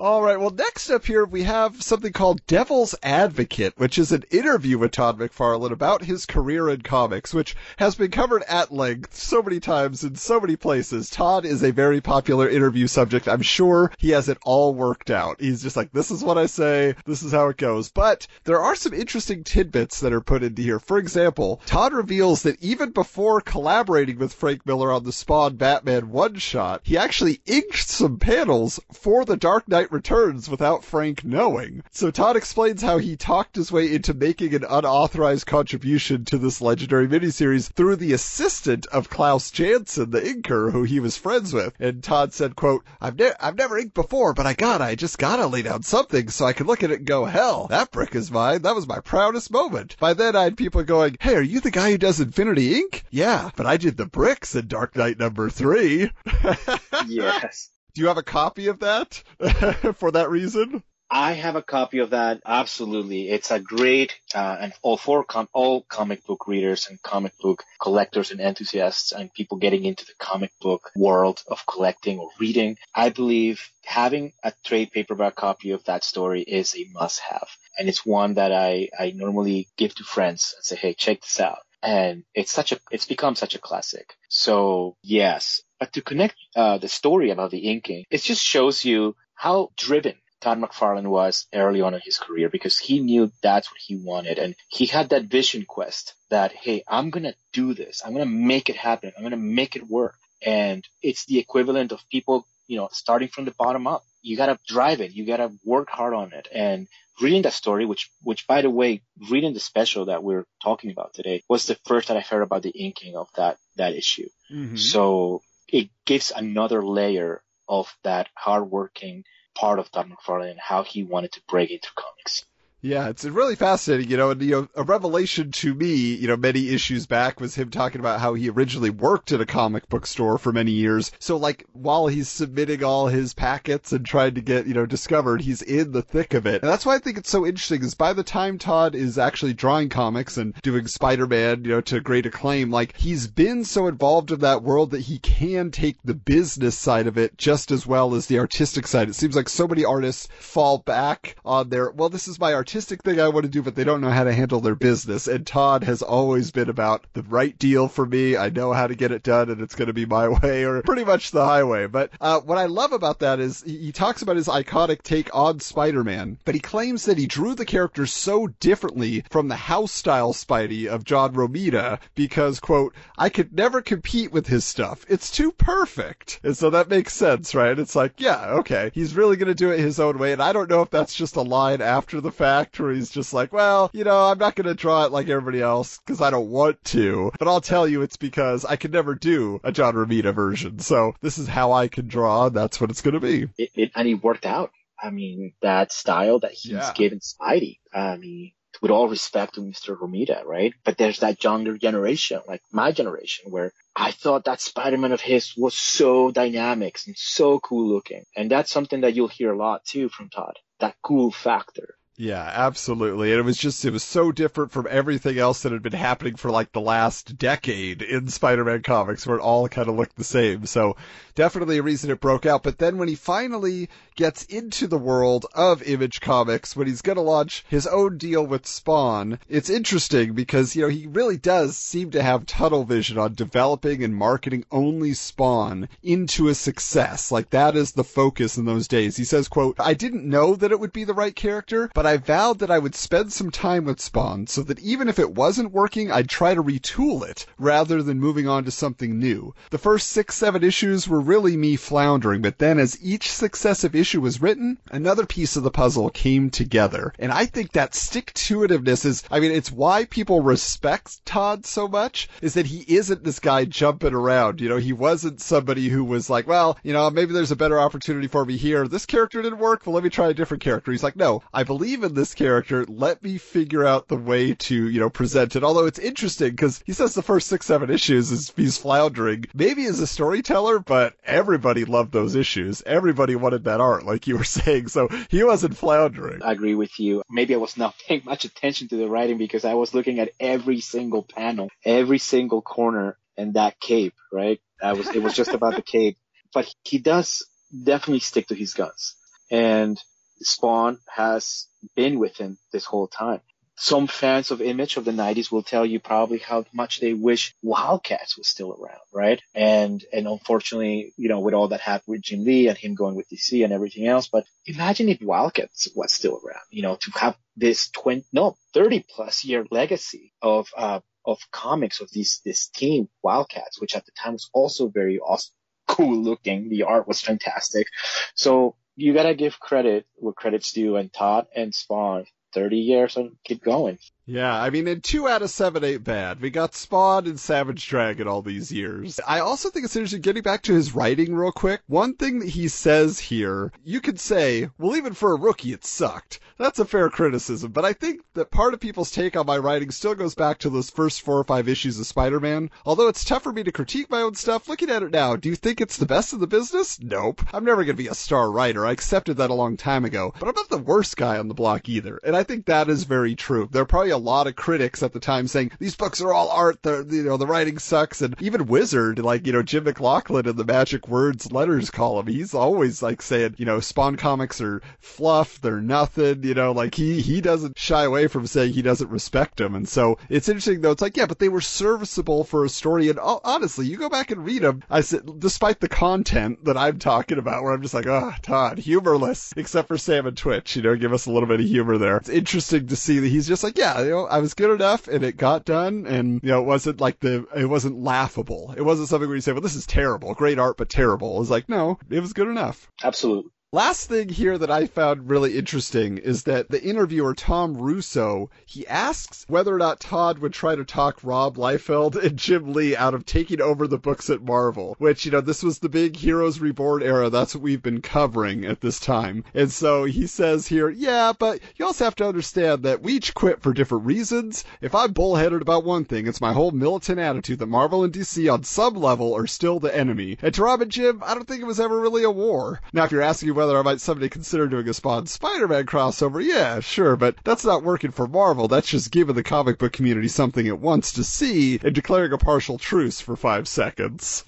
[0.00, 0.40] All right.
[0.40, 4.92] Well, next up here we have something called Devil's Advocate, which is an interview with
[4.92, 9.60] Todd McFarlane about his career in comics, which has been covered at length so many
[9.60, 11.10] times in so many places.
[11.10, 13.28] Todd is a very popular interview subject.
[13.28, 15.38] I'm sure he has it all worked out.
[15.38, 17.90] He's just like, this is what I say, this is how it goes.
[17.90, 20.78] But there are some interesting tidbits that are put into here.
[20.78, 26.08] For example, Todd reveals that even before collaborating with Frank Miller on the Spawn Batman
[26.08, 31.82] one shot, he actually inked some panels for the Dark Knight Returns without Frank knowing.
[31.90, 36.60] So Todd explains how he talked his way into making an unauthorized contribution to this
[36.60, 41.74] legendary miniseries through the assistant of Klaus Janson, the inker, who he was friends with.
[41.78, 45.18] And Todd said, quote, I've, ne- I've never inked before, but I gotta, I just
[45.18, 48.14] gotta lay down something so I can look at it and go, hell, that brick
[48.14, 48.62] is mine.
[48.62, 49.96] That was my proudest moment.
[49.98, 53.02] By then I had people going, hey, are you the guy who does Infinity Inc.?
[53.10, 56.10] Yeah, but I did the bricks in Dark Knight number three.
[57.06, 57.70] yes.
[57.94, 59.22] Do you have a copy of that
[59.96, 60.82] for that reason?
[61.12, 62.40] I have a copy of that.
[62.46, 67.32] Absolutely, it's a great uh, and all for com- all comic book readers and comic
[67.40, 72.30] book collectors and enthusiasts and people getting into the comic book world of collecting or
[72.38, 72.76] reading.
[72.94, 78.06] I believe having a trade paperback copy of that story is a must-have, and it's
[78.06, 81.58] one that I I normally give to friends and say, hey, check this out.
[81.82, 84.14] And it's such a it's become such a classic.
[84.28, 89.16] So yes, but to connect uh, the story about the inking, it just shows you
[89.34, 93.80] how driven Todd McFarlane was early on in his career because he knew that's what
[93.80, 94.38] he wanted.
[94.38, 98.02] And he had that vision quest that, hey, I'm going to do this.
[98.04, 99.12] I'm going to make it happen.
[99.16, 100.16] I'm going to make it work.
[100.42, 104.02] And it's the equivalent of people, you know, starting from the bottom up.
[104.22, 105.12] You got to drive it.
[105.12, 106.48] You got to work hard on it.
[106.52, 106.88] And
[107.20, 111.12] reading that story, which, which by the way, reading the special that we're talking about
[111.12, 114.28] today was the first that I heard about the inking of that, that issue.
[114.50, 114.76] Mm-hmm.
[114.76, 121.02] So it gives another layer of that hardworking part of Todd McFarlane and how he
[121.02, 122.44] wanted to break into comics.
[122.82, 126.36] Yeah, it's really fascinating, you know, and you know, a revelation to me, you know,
[126.36, 130.06] many issues back was him talking about how he originally worked at a comic book
[130.06, 131.12] store for many years.
[131.18, 135.42] So like while he's submitting all his packets and trying to get, you know, discovered,
[135.42, 136.62] he's in the thick of it.
[136.62, 139.52] And that's why I think it's so interesting is by the time Todd is actually
[139.52, 144.30] drawing comics and doing Spider-Man, you know, to great acclaim, like he's been so involved
[144.32, 148.14] in that world that he can take the business side of it just as well
[148.14, 149.10] as the artistic side.
[149.10, 153.02] It seems like so many artists fall back on their, well, this is my artistic
[153.02, 155.26] thing I want to do, but they don't know how to handle their business.
[155.26, 158.36] And Todd has always been about the right deal for me.
[158.36, 160.80] I know how to get it done and it's going to be my way or
[160.82, 161.88] pretty much the highway.
[161.88, 165.34] But uh, what I love about that is he, he talks about his iconic take
[165.34, 169.90] on Spider-Man, but he claims that he drew the character so differently from the house
[169.90, 175.04] style Spidey of John Romita because, quote, I could never compete with his stuff.
[175.08, 176.38] It's too perfect.
[176.44, 177.76] And so that makes sense, right?
[177.76, 178.92] It's like, yeah, okay.
[178.94, 180.32] He's really going to do it his own way.
[180.32, 183.10] And I don't know if that's just a line after the fact fact where he's
[183.10, 186.20] just like, well, you know, I'm not going to draw it like everybody else because
[186.20, 189.72] I don't want to, but I'll tell you it's because I could never do a
[189.72, 190.78] John Romita version.
[190.78, 192.46] So this is how I can draw.
[192.46, 193.48] And That's what it's going to be.
[193.58, 194.70] It, it, and it worked out.
[195.02, 196.92] I mean, that style that he's Yeah.
[196.94, 197.78] given Spidey.
[197.94, 199.98] I mean, with all respect to Mr.
[199.98, 200.72] Romita, right?
[200.84, 205.54] But there's that younger generation, like my generation, where I thought that Spider-Man of his
[205.56, 208.24] was so dynamic and so cool looking.
[208.36, 210.54] And that's something that you'll hear a lot too from Todd.
[210.78, 211.94] That cool factor.
[212.20, 213.30] Yeah, absolutely.
[213.32, 216.36] And it was just, it was so different from everything else that had been happening
[216.36, 220.24] for like the last decade in Spider-Man comics where it all kind of looked the
[220.24, 220.66] same.
[220.66, 220.96] So
[221.34, 222.62] definitely a reason it broke out.
[222.62, 227.16] But then when he finally gets into the world of Image Comics, when he's going
[227.16, 231.78] to launch his own deal with Spawn, it's interesting because, you know, he really does
[231.78, 237.32] seem to have tunnel vision on developing and marketing only Spawn into a success.
[237.32, 239.16] Like that is the focus in those days.
[239.16, 242.09] He says, quote, I didn't know that it would be the right character, but I
[242.16, 245.72] vowed that I would spend some time with Spawn so that even if it wasn't
[245.72, 249.54] working, I'd try to retool it rather than moving on to something new.
[249.70, 254.20] The first six, seven issues were really me floundering, but then as each successive issue
[254.20, 257.12] was written, another piece of the puzzle came together.
[257.18, 261.66] And I think that stick to itiveness is, I mean, it's why people respect Todd
[261.66, 264.60] so much, is that he isn't this guy jumping around.
[264.60, 267.80] You know, he wasn't somebody who was like, well, you know, maybe there's a better
[267.80, 268.86] opportunity for me here.
[268.86, 270.92] This character didn't work, well, let me try a different character.
[270.92, 272.84] He's like, no, I believe in this character.
[272.86, 275.64] Let me figure out the way to, you know, present it.
[275.64, 279.86] Although it's interesting because he says the first six, seven issues is he's floundering, maybe
[279.86, 282.82] as a storyteller, but everybody loved those issues.
[282.86, 284.88] Everybody wanted that art, like you were saying.
[284.88, 286.42] So he wasn't floundering.
[286.42, 287.22] I agree with you.
[287.28, 290.30] Maybe I was not paying much attention to the writing because I was looking at
[290.38, 294.60] every single panel, every single corner and that cape, right?
[294.82, 296.16] I was, it was just about the cape,
[296.54, 297.46] but he does
[297.84, 299.14] definitely stick to his guns
[299.50, 300.00] and
[300.42, 303.40] Spawn has been with him this whole time.
[303.76, 307.54] Some fans of Image of the 90s will tell you probably how much they wish
[307.62, 309.40] Wildcats was still around, right?
[309.54, 313.14] And, and unfortunately, you know, with all that happened with Jim Lee and him going
[313.14, 317.10] with DC and everything else, but imagine if Wildcats was still around, you know, to
[317.12, 322.68] have this 20, no, 30 plus year legacy of, uh, of comics of these, this
[322.68, 325.54] team, Wildcats, which at the time was also very awesome,
[325.88, 326.68] cool looking.
[326.68, 327.86] The art was fantastic.
[328.34, 333.36] So you gotta give credit where credit's due and Todd and Spawn 30 years and
[333.44, 333.98] keep going.
[334.30, 336.40] Yeah, I mean, in two out of seven ain't bad.
[336.40, 339.18] We got Spawn and Savage Dragon all these years.
[339.26, 341.80] I also think it's interesting getting back to his writing real quick.
[341.88, 345.84] One thing that he says here, you could say, well, even for a rookie, it
[345.84, 346.38] sucked.
[346.58, 349.90] That's a fair criticism, but I think that part of people's take on my writing
[349.90, 352.70] still goes back to those first four or five issues of Spider-Man.
[352.86, 355.48] Although it's tough for me to critique my own stuff, looking at it now, do
[355.48, 357.00] you think it's the best in the business?
[357.00, 357.42] Nope.
[357.52, 358.86] I'm never gonna be a star writer.
[358.86, 360.32] I accepted that a long time ago.
[360.38, 362.20] But I'm not the worst guy on the block either.
[362.22, 363.68] And I think that is very true.
[363.72, 366.50] There are probably a lot of critics at the time saying these books are all
[366.50, 366.82] art.
[366.82, 370.56] The you know the writing sucks, and even Wizard, like you know Jim McLauchlin in
[370.56, 375.60] the Magic Words Letters column, he's always like saying you know Spawn comics are fluff,
[375.60, 376.44] they're nothing.
[376.44, 379.88] You know, like he he doesn't shy away from saying he doesn't respect them, and
[379.88, 380.92] so it's interesting though.
[380.92, 384.30] It's like yeah, but they were serviceable for a story, and honestly, you go back
[384.30, 384.82] and read them.
[384.90, 388.78] I said despite the content that I'm talking about, where I'm just like, oh, Todd,
[388.78, 390.76] humorless, except for Sam and Twitch.
[390.76, 392.18] You know, give us a little bit of humor there.
[392.18, 395.24] It's interesting to see that he's just like, yeah, know, I was good enough and
[395.24, 398.74] it got done and, you know, it wasn't like the, it wasn't laughable.
[398.76, 401.36] It wasn't something where you say, well, this is terrible, great art, but terrible.
[401.36, 402.90] It was like, no, it was good enough.
[403.02, 403.50] Absolutely.
[403.72, 408.84] Last thing here that I found really interesting is that the interviewer Tom Russo, he
[408.88, 413.14] asks whether or not Todd would try to talk Rob Liefeld and Jim Lee out
[413.14, 416.58] of taking over the books at Marvel, which, you know, this was the big Heroes
[416.58, 417.30] Reborn era.
[417.30, 419.44] That's what we've been covering at this time.
[419.54, 423.34] And so he says here, yeah, but you also have to understand that we each
[423.34, 424.64] quit for different reasons.
[424.80, 428.52] If I'm bullheaded about one thing, it's my whole militant attitude that Marvel and DC
[428.52, 430.38] on some level are still the enemy.
[430.42, 432.80] And to Rob and Jim, I don't think it was ever really a war.
[432.92, 436.80] Now, if you're asking whether I might someday consider doing a Spawn Spider-Man crossover, yeah,
[436.80, 438.66] sure, but that's not working for Marvel.
[438.68, 442.38] That's just giving the comic book community something it wants to see and declaring a
[442.38, 444.44] partial truce for five seconds.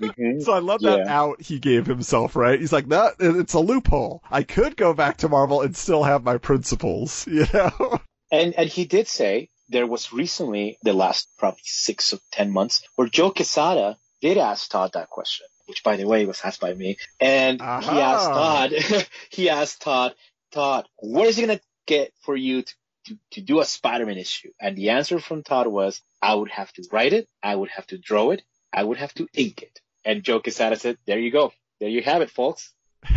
[0.00, 0.42] Mhm.
[0.42, 1.20] so I love that Yeah.
[1.20, 2.60] out he gave himself, right?
[2.60, 4.22] He's like, that, it's a loophole.
[4.30, 7.98] I could go back to Marvel and still have my principles, you know?
[8.30, 12.82] And and he did say there was recently the last probably six or ten months
[12.96, 16.74] where Joe Quesada did ask Todd that question, which by the way was asked by
[16.74, 16.96] me.
[17.20, 18.72] And he asked Todd,
[19.30, 20.14] he asked Todd,
[20.52, 22.74] Todd, what is it gonna get for you to,
[23.06, 24.50] to, to do a Spider-Man issue?
[24.60, 27.86] And the answer from Todd was, I would have to write it, I would have
[27.88, 28.42] to draw it,
[28.72, 29.80] I would have to ink it.
[30.04, 31.52] And Joe Quesada said, there you go.
[31.80, 32.72] There you have it, folks.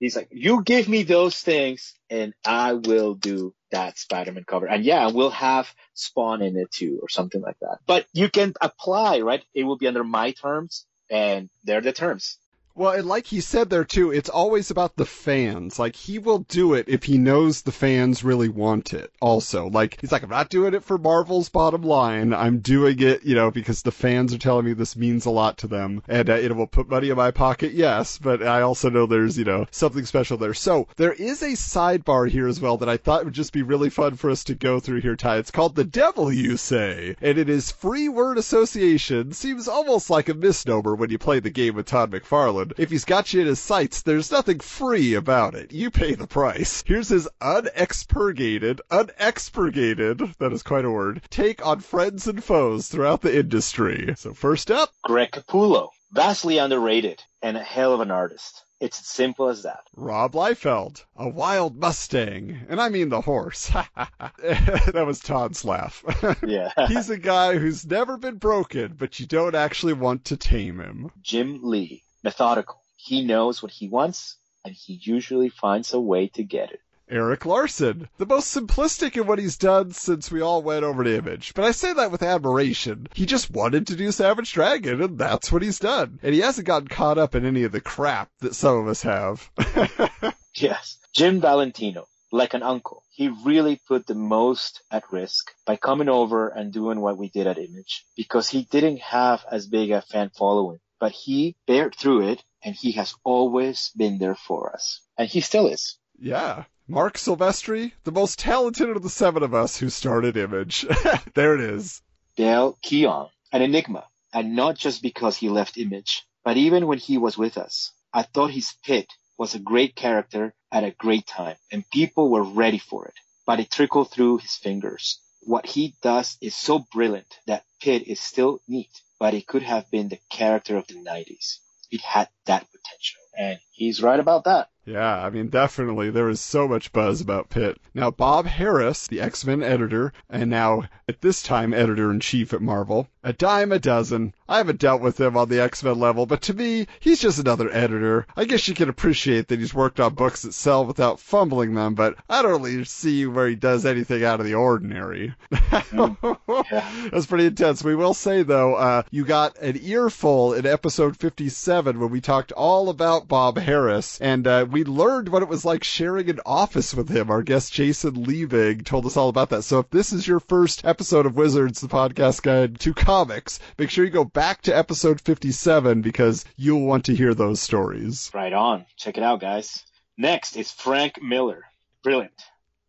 [0.00, 4.66] He's like, you give me those things and I will do that Spider-Man cover.
[4.66, 7.78] And yeah, we'll have Spawn in it too or something like that.
[7.86, 9.44] But you can apply, right?
[9.54, 12.38] It will be under my terms and there are the terms.
[12.74, 15.78] Well, and like he said there too, it's always about the fans.
[15.78, 19.12] Like he will do it if he knows the fans really want it.
[19.20, 22.32] Also, like he's like, I'm not doing it for Marvel's bottom line.
[22.32, 25.58] I'm doing it, you know, because the fans are telling me this means a lot
[25.58, 27.72] to them, and uh, it will put money in my pocket.
[27.72, 30.54] Yes, but I also know there's, you know, something special there.
[30.54, 33.90] So there is a sidebar here as well that I thought would just be really
[33.90, 35.38] fun for us to go through here, Ty.
[35.38, 39.32] It's called the Devil You Say, and it is free word association.
[39.32, 42.61] Seems almost like a misnomer when you play the game with Todd McFarlane.
[42.78, 45.72] If he's got you in his sights, there's nothing free about it.
[45.72, 46.82] You pay the price.
[46.86, 53.22] Here's his unexpurgated, unexpurgated, that is quite a word, take on friends and foes throughout
[53.22, 54.14] the industry.
[54.16, 58.62] So first up, Greg Capullo, vastly underrated and a hell of an artist.
[58.80, 59.78] It's as simple as that.
[59.96, 63.68] Rob Liefeld, a wild Mustang, and I mean the horse.
[63.96, 66.02] that was Todd's laugh.
[66.44, 66.72] Yeah.
[66.88, 71.12] He's a guy who's never been broken, but you don't actually want to tame him.
[71.22, 72.80] Jim Lee, methodical.
[72.96, 76.80] He knows what he wants and he usually finds a way to get it.
[77.08, 81.18] Erik Larsen, the most simplistic in what he's done since we all went over to
[81.18, 81.52] Image.
[81.52, 83.08] But I say that with admiration.
[83.12, 86.20] He just wanted to do Savage Dragon, and that's what he's done.
[86.22, 89.02] And he hasn't gotten caught up in any of the crap that some of us
[89.02, 89.50] have.
[90.54, 90.98] Yes.
[91.14, 93.04] Jim Valentino, like an uncle.
[93.10, 97.46] He really put the most at risk by coming over and doing what we did
[97.46, 102.28] at Image because he didn't have as big a fan following, but he bared through
[102.28, 105.00] it and he has always been there for us.
[105.18, 105.98] And he still is.
[106.16, 106.66] yeah.
[106.86, 110.86] Marc Silvestri, the most talented of the seven of us who started Image.
[111.34, 112.02] there it is.
[112.36, 117.18] Dale Keown, an enigma, and not just because he left Image, but even when he
[117.18, 117.90] was with us.
[118.12, 122.44] I thought his Pitt was a great character at a great time, and people were
[122.44, 125.18] ready for it, but it trickled through his fingers.
[125.40, 129.88] What he does is so brilliant that Pitt is still neat, but it could have
[129.88, 131.58] been the character of the 90s.
[131.92, 134.68] It had that potential, and he's right about that.
[134.84, 136.10] Yeah, I mean, definitely.
[136.10, 137.80] There was so much buzz about Pitt.
[137.94, 142.52] Now, Bob Harras, the X Men editor, and now at this time editor in chief
[142.52, 144.34] at Marvel, a dime a dozen.
[144.48, 147.38] I haven't dealt with him on the X Men level, but to me, he's just
[147.38, 148.26] another editor.
[148.36, 151.94] I guess you can appreciate that he's worked on books that sell without fumbling them,
[151.94, 155.34] but I don't really see where he does anything out of the ordinary.
[155.70, 157.82] That's pretty intense.
[157.82, 162.52] We will say, though, uh, you got an earful in episode 57 when we talked
[162.52, 166.94] all about Bob Harras, and uh, we learned what it was like sharing an office
[166.94, 167.30] with him.
[167.30, 169.62] Our guest Jason Liebig told us all about that.
[169.62, 173.90] So if this is your first episode of Wizards, the podcast guide to comics, make
[173.90, 178.30] sure you go back to episode 57 because you'll want to hear those stories.
[178.32, 178.86] Right on.
[178.96, 179.84] Check it out, guys.
[180.16, 181.62] Next is Frank Miller.
[182.02, 182.42] Brilliant.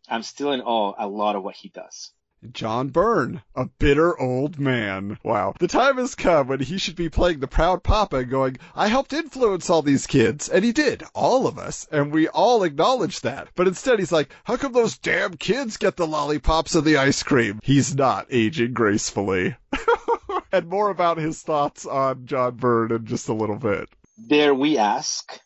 [0.08, 2.10] I'm still in awe a lot of what he does.
[2.52, 5.18] John Byrne, a bitter old man.
[5.22, 5.54] Wow.
[5.58, 8.88] The time has come when he should be playing the proud papa and going, I
[8.88, 10.48] helped influence all these kids.
[10.48, 11.02] And he did.
[11.14, 11.86] All of us.
[11.90, 13.48] And we all acknowledge that.
[13.54, 17.22] But instead he's like, how come those damn kids get the lollipops and the ice
[17.22, 17.60] cream?
[17.62, 19.56] He's not aging gracefully.
[20.54, 23.88] and more about his thoughts on John Byrne in just a little bit.
[24.16, 25.40] There we ask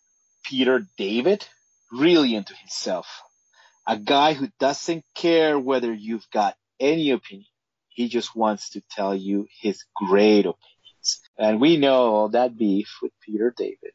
[0.44, 1.46] Peter David,
[1.90, 3.06] really into himself.
[3.86, 7.46] A guy who doesn't care whether you've got any opinion.
[7.88, 11.20] He just wants to tell you his great opinions.
[11.38, 13.94] And we know that beef with Peter David.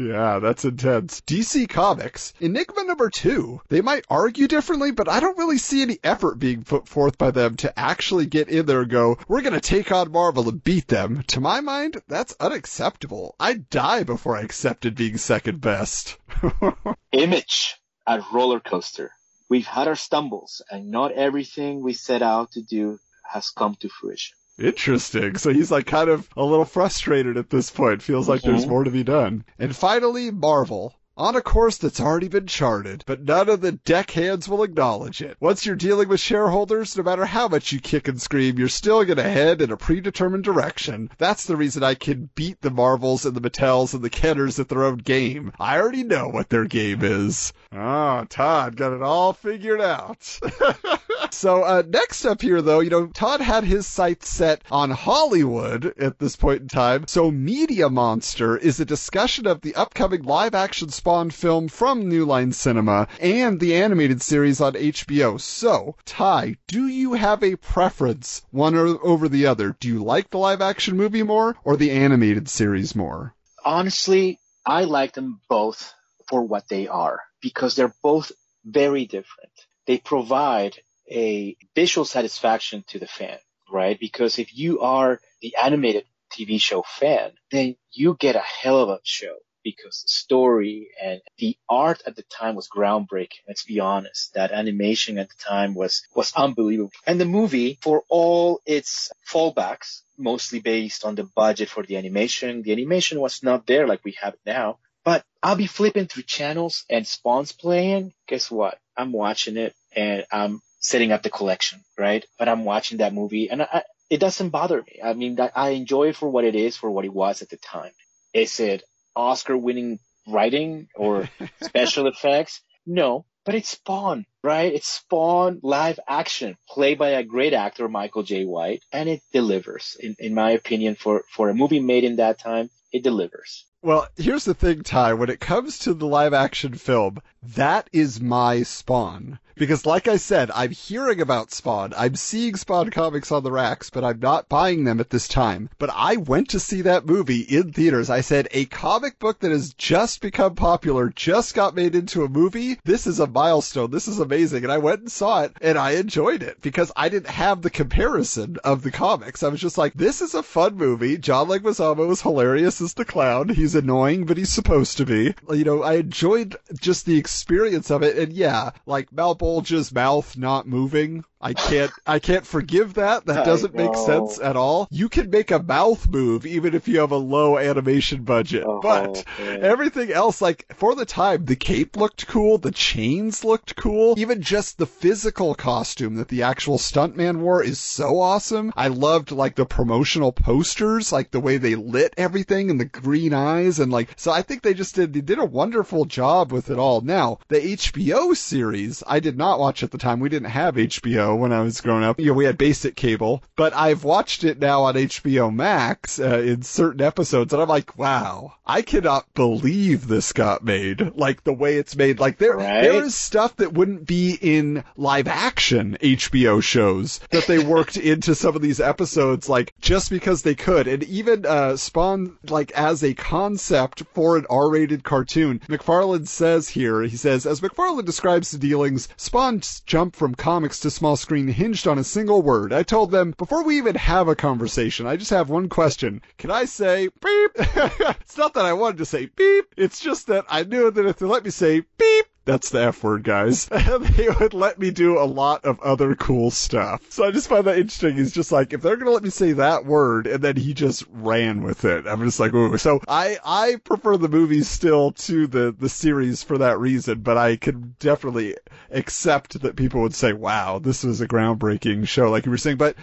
[0.00, 1.20] Yeah, that's intense.
[1.20, 3.60] DC Comics, Enigma number two.
[3.68, 7.32] They might argue differently, but I don't really see any effort being put forth by
[7.32, 10.88] them to actually get in there and go, we're gonna take on Marvel and beat
[10.88, 11.22] them.
[11.26, 13.34] To my mind, that's unacceptable.
[13.38, 16.16] I'd die before I accepted being second best.
[17.12, 17.76] Image
[18.06, 19.12] at roller coaster.
[19.50, 22.98] We've had our stumbles and not everything we set out to do
[23.30, 24.38] has come to fruition.
[24.60, 25.36] Interesting.
[25.38, 28.02] So he's like kind of a little frustrated at this point.
[28.02, 28.68] Feels like there's Mhm.
[28.68, 29.44] more to be done.
[29.58, 30.94] And finally, Marvel.
[31.16, 35.36] On a course that's already been charted, but none of the deckhands will acknowledge it.
[35.38, 39.04] Once you're dealing with shareholders, no matter how much you kick and scream, you're still
[39.04, 41.10] gonna head in a predetermined direction.
[41.18, 44.70] That's the reason I can beat the Marvels and the Mattels and the Kenners at
[44.70, 45.52] their own game.
[45.60, 47.52] I already know what their game is.
[47.70, 50.38] Ah, Todd got it all figured out.
[51.30, 55.94] So uh, next up here, though, you know, Todd had his sights set on Hollywood
[55.98, 57.06] at this point in time.
[57.06, 62.52] So Media Monster is a discussion of the upcoming live-action Spawn film from New Line
[62.52, 65.40] Cinema and the animated series on HBO.
[65.40, 69.76] So, Ty, do you have a preference, one over the other?
[69.80, 73.34] Do you like the live-action movie more or the animated series more?
[73.64, 75.92] Honestly, I like them both
[76.28, 78.32] for what they are because they're both
[78.64, 79.52] very different.
[79.86, 80.78] They provide
[81.10, 83.38] a visual satisfaction to the fan,
[83.70, 83.98] right?
[83.98, 88.88] Because if you are the animated TV show fan, then you get a hell of
[88.88, 93.42] a show because the story and the art at the time was groundbreaking.
[93.46, 94.34] Let's be honest.
[94.34, 96.92] That animation at the time was, was unbelievable.
[97.06, 102.62] And the movie, for all its fallbacks, mostly based on the budget for the animation,
[102.62, 104.78] the animation was not there like we have it now.
[105.04, 108.12] But I'll be flipping through channels and Spawn's playing.
[108.28, 108.78] Guess what?
[108.96, 112.24] I'm watching it and I'm setting up the collection, right?
[112.38, 115.00] But I'm watching that movie and I, it doesn't bother me.
[115.02, 117.56] I mean, I enjoy it for what it is, for what it was at the
[117.56, 117.92] time.
[118.34, 118.82] Is it
[119.14, 121.28] Oscar winning writing or
[121.62, 122.60] special effects?
[122.86, 124.72] No, but it's Spawn, right?
[124.72, 129.96] It's Spawn live action played by a great actor, Michael Jai White, and it delivers.
[130.00, 133.64] In, in my opinion, for, for a movie made in that time, it delivers.
[133.82, 135.14] Well, here's the thing, Ty.
[135.14, 139.38] When it comes to the live action film, that is my Spawn.
[139.56, 141.92] Because like I said, I'm hearing about Spawn.
[141.96, 145.70] I'm seeing Spawn comics on the racks, but I'm not buying them at this time.
[145.78, 148.10] But I went to see that movie in theaters.
[148.10, 152.28] I said, a comic book that has just become popular, just got made into a
[152.28, 152.78] movie.
[152.84, 153.90] This is a milestone.
[153.90, 154.64] This is amazing.
[154.64, 157.70] And I went and saw it and I enjoyed it because I didn't have the
[157.70, 159.42] comparison of the comics.
[159.42, 161.18] I was just like, this is a fun movie.
[161.18, 163.48] John Leguizamo is hilarious as the clown.
[163.48, 165.34] He's annoying, but he's supposed to be.
[165.50, 168.16] You know, I enjoyed just the experience of it.
[168.16, 169.10] And yeah, like
[169.40, 171.24] Malebolgia's mouth not moving.
[171.42, 173.24] I can't, I can't forgive that.
[173.26, 174.86] That doesn't make sense at all.
[174.90, 178.80] You can make a mouth move even if you have a low animation budget, Oh,
[178.80, 179.64] but man.
[179.64, 184.42] everything else, like for the time, the cape looked cool, the chains looked cool, even
[184.42, 188.72] just the physical costume that the actual stuntman wore is so awesome.
[188.76, 193.32] I loved like the promotional posters, like the way they lit everything and the green
[193.32, 196.70] eyes and like, so I think they just did, they did a wonderful job with
[196.70, 197.00] it all.
[197.00, 200.20] Now, the HBO series, I did not watch at the time.
[200.20, 202.18] We didn't have HBO when I was growing up.
[202.18, 206.38] You know, we had basic cable, but I've watched it now on HBO Max uh,
[206.38, 211.14] in certain episodes, and I'm like, wow, I cannot believe this got made.
[211.16, 212.20] Like the way it's made.
[212.20, 212.82] Like there, Right?
[212.82, 218.34] there is stuff that wouldn't be in live action HBO shows that they worked into
[218.34, 223.02] some of these episodes, like just because they could, and even uh, Spawn, like as
[223.02, 225.60] a concept for an R-rated cartoon.
[225.68, 230.90] McFarlane says here, he says, as McFarlane describes the dealings, Spawn's jump from comics to
[230.90, 232.72] small screen hinged on a single word.
[232.72, 236.22] I told them before we even have a conversation, I just have one question.
[236.38, 237.50] Can I say beep?
[237.56, 239.74] it's not that I wanted to say beep.
[239.76, 243.04] It's just that I knew that if they let me say beep, that's the F
[243.04, 243.66] word, guys.
[243.66, 247.02] they would let me do a lot of other cool stuff.
[247.10, 248.16] So I just find that interesting.
[248.16, 251.04] He's just like, if they're gonna let me say that word, and then he just
[251.12, 252.06] ran with it.
[252.06, 252.76] I'm just like, ooh.
[252.78, 257.36] So I, I prefer the movies still to the, the series for that reason, but
[257.38, 258.56] I can definitely
[258.90, 262.78] accept that people would say, wow, this was a groundbreaking show, like you were saying.
[262.78, 262.96] But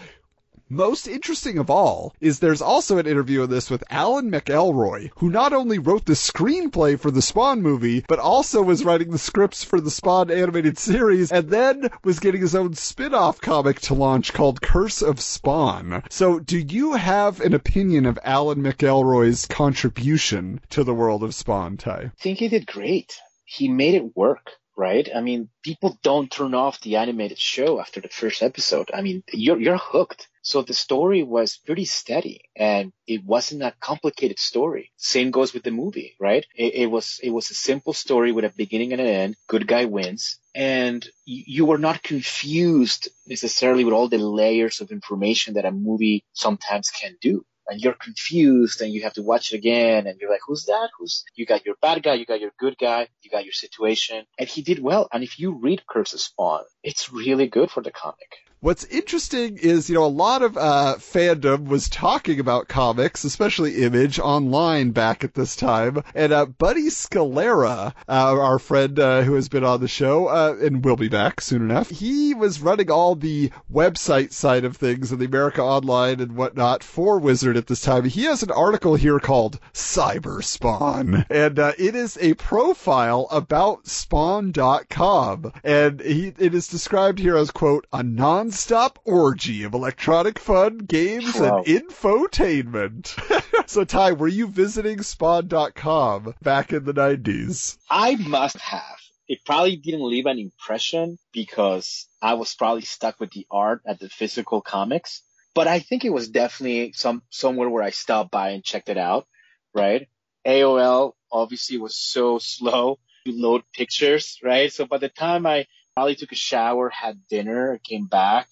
[0.70, 5.30] most interesting of all is there's also an interview of this with Alan McElroy, who
[5.30, 9.64] not only wrote the screenplay for the Spawn movie, but also was writing the scripts
[9.64, 14.34] for the Spawn animated series, and then was getting his own spin-off comic to launch
[14.34, 16.04] called Curse of Spawn.
[16.10, 21.78] So do you have an opinion of Alan McElroy's contribution to the world of Spawn,
[21.78, 22.12] Ty?
[22.18, 23.20] I think he did great.
[23.46, 25.08] He made it work, right?
[25.16, 28.92] I mean, people don't turn off the animated show after the first episode.
[28.94, 30.28] I mean, you're you're hooked.
[30.48, 34.94] So the story was pretty steady and it wasn't a complicated story.
[34.96, 36.46] Same goes with the movie, right?
[36.56, 39.36] It, it was it was a simple story with a beginning and an end.
[39.48, 40.40] Good guy wins.
[40.56, 46.24] And you, were not confused necessarily with all the layers of information that a movie
[46.32, 50.32] sometimes can do and you're confused and you have to watch it again and you're
[50.32, 50.92] like, who's that?
[50.98, 54.26] Who's, you got your bad guy, you got your good guy, you got your situation.
[54.40, 55.10] And he did well.
[55.12, 58.47] And if you read Curse of Spawn, it's really good for the comic.
[58.60, 63.84] What's interesting is, you know, a lot of uh, fandom was talking about comics, especially
[63.84, 66.02] Image, online back at this time.
[66.16, 70.56] And uh, Buddy Scalera, uh, our friend uh, who has been on the show uh,
[70.60, 75.12] and will be back soon enough, he was running all the website side of things
[75.12, 78.06] and the America Online and whatnot for Wizard at this time.
[78.06, 83.86] He has an article here called Cyber Spawn, and uh, it is a profile about
[83.86, 88.02] Spawn.com, and he, it is described here as quote a
[88.48, 91.64] non-stop orgy of electronic fun, games, Wow.
[91.66, 93.14] and infotainment.
[93.70, 97.78] so Ty, were you visiting Spawn.com back in the nineties?
[97.90, 98.84] I must have.
[99.28, 104.00] It probably didn't leave an impression because I was probably stuck with the art at
[104.00, 105.22] the physical comics.
[105.54, 108.98] But I think it was definitely some somewhere where I stopped by and checked it
[108.98, 109.28] out,
[109.74, 110.08] right?
[110.46, 114.72] AOL obviously was so slow to load pictures, right?
[114.72, 115.66] So by the time I
[115.98, 118.48] probably took a shower, had dinner, came back,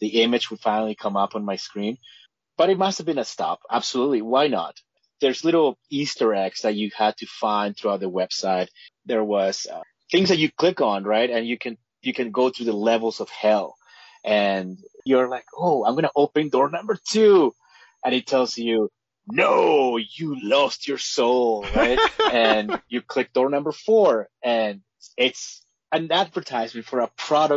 [0.00, 1.98] the image would finally come up on my screen.
[2.58, 3.60] But it must have been a stop.
[3.70, 4.22] Absolutely.
[4.22, 4.74] Why not?
[5.20, 8.70] There's little Easter eggs that you had to find throughout the website.
[9.06, 11.30] There was uh, things that you click on, right?
[11.30, 13.76] And you can, you can go through the levels of hell
[14.24, 17.54] and you're like, Oh, I'm going to open door number two.
[18.04, 18.90] And it tells you,
[19.28, 22.00] no, you lost your soul, right?
[22.32, 24.80] and you click door number four and
[25.16, 27.10] it's an advertisement for a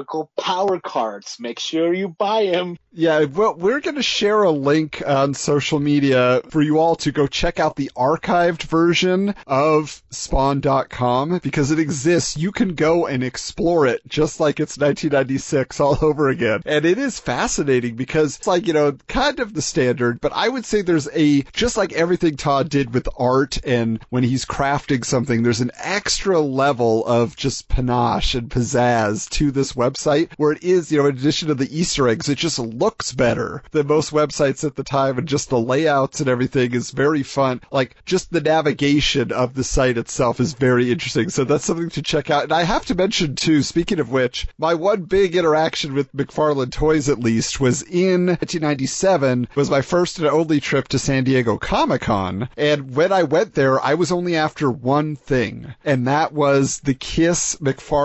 [0.05, 1.37] called Power Cards.
[1.39, 2.77] Make sure you buy them.
[2.91, 7.11] Yeah, well, we're going to share a link on social media for you all to
[7.11, 12.37] go check out the archived version of Spawn.com because it exists.
[12.37, 16.61] You can go and explore it just like it's 1996 all over again.
[16.65, 20.49] And it is fascinating because it's like, you know, kind of the standard, but I
[20.49, 25.03] would say there's a, just like everything Todd did with art and when he's crafting
[25.03, 30.63] something, there's an extra level of just panache and pizzazz to this website where it
[30.63, 34.11] is, you know, in addition to the Easter eggs, it just looks better than most
[34.11, 37.61] websites at the time and just the layouts and everything is very fun.
[37.71, 41.29] Like just the navigation of the site itself is very interesting.
[41.29, 42.43] So that's something to check out.
[42.43, 46.71] And I have to mention too, speaking of which, my one big interaction with McFarlane
[46.71, 51.57] Toys at least was in 1997 was my first and only trip to San Diego
[51.57, 52.49] Comic Con.
[52.57, 56.93] And when I went there, I was only after one thing, and that was the
[56.93, 57.55] Kiss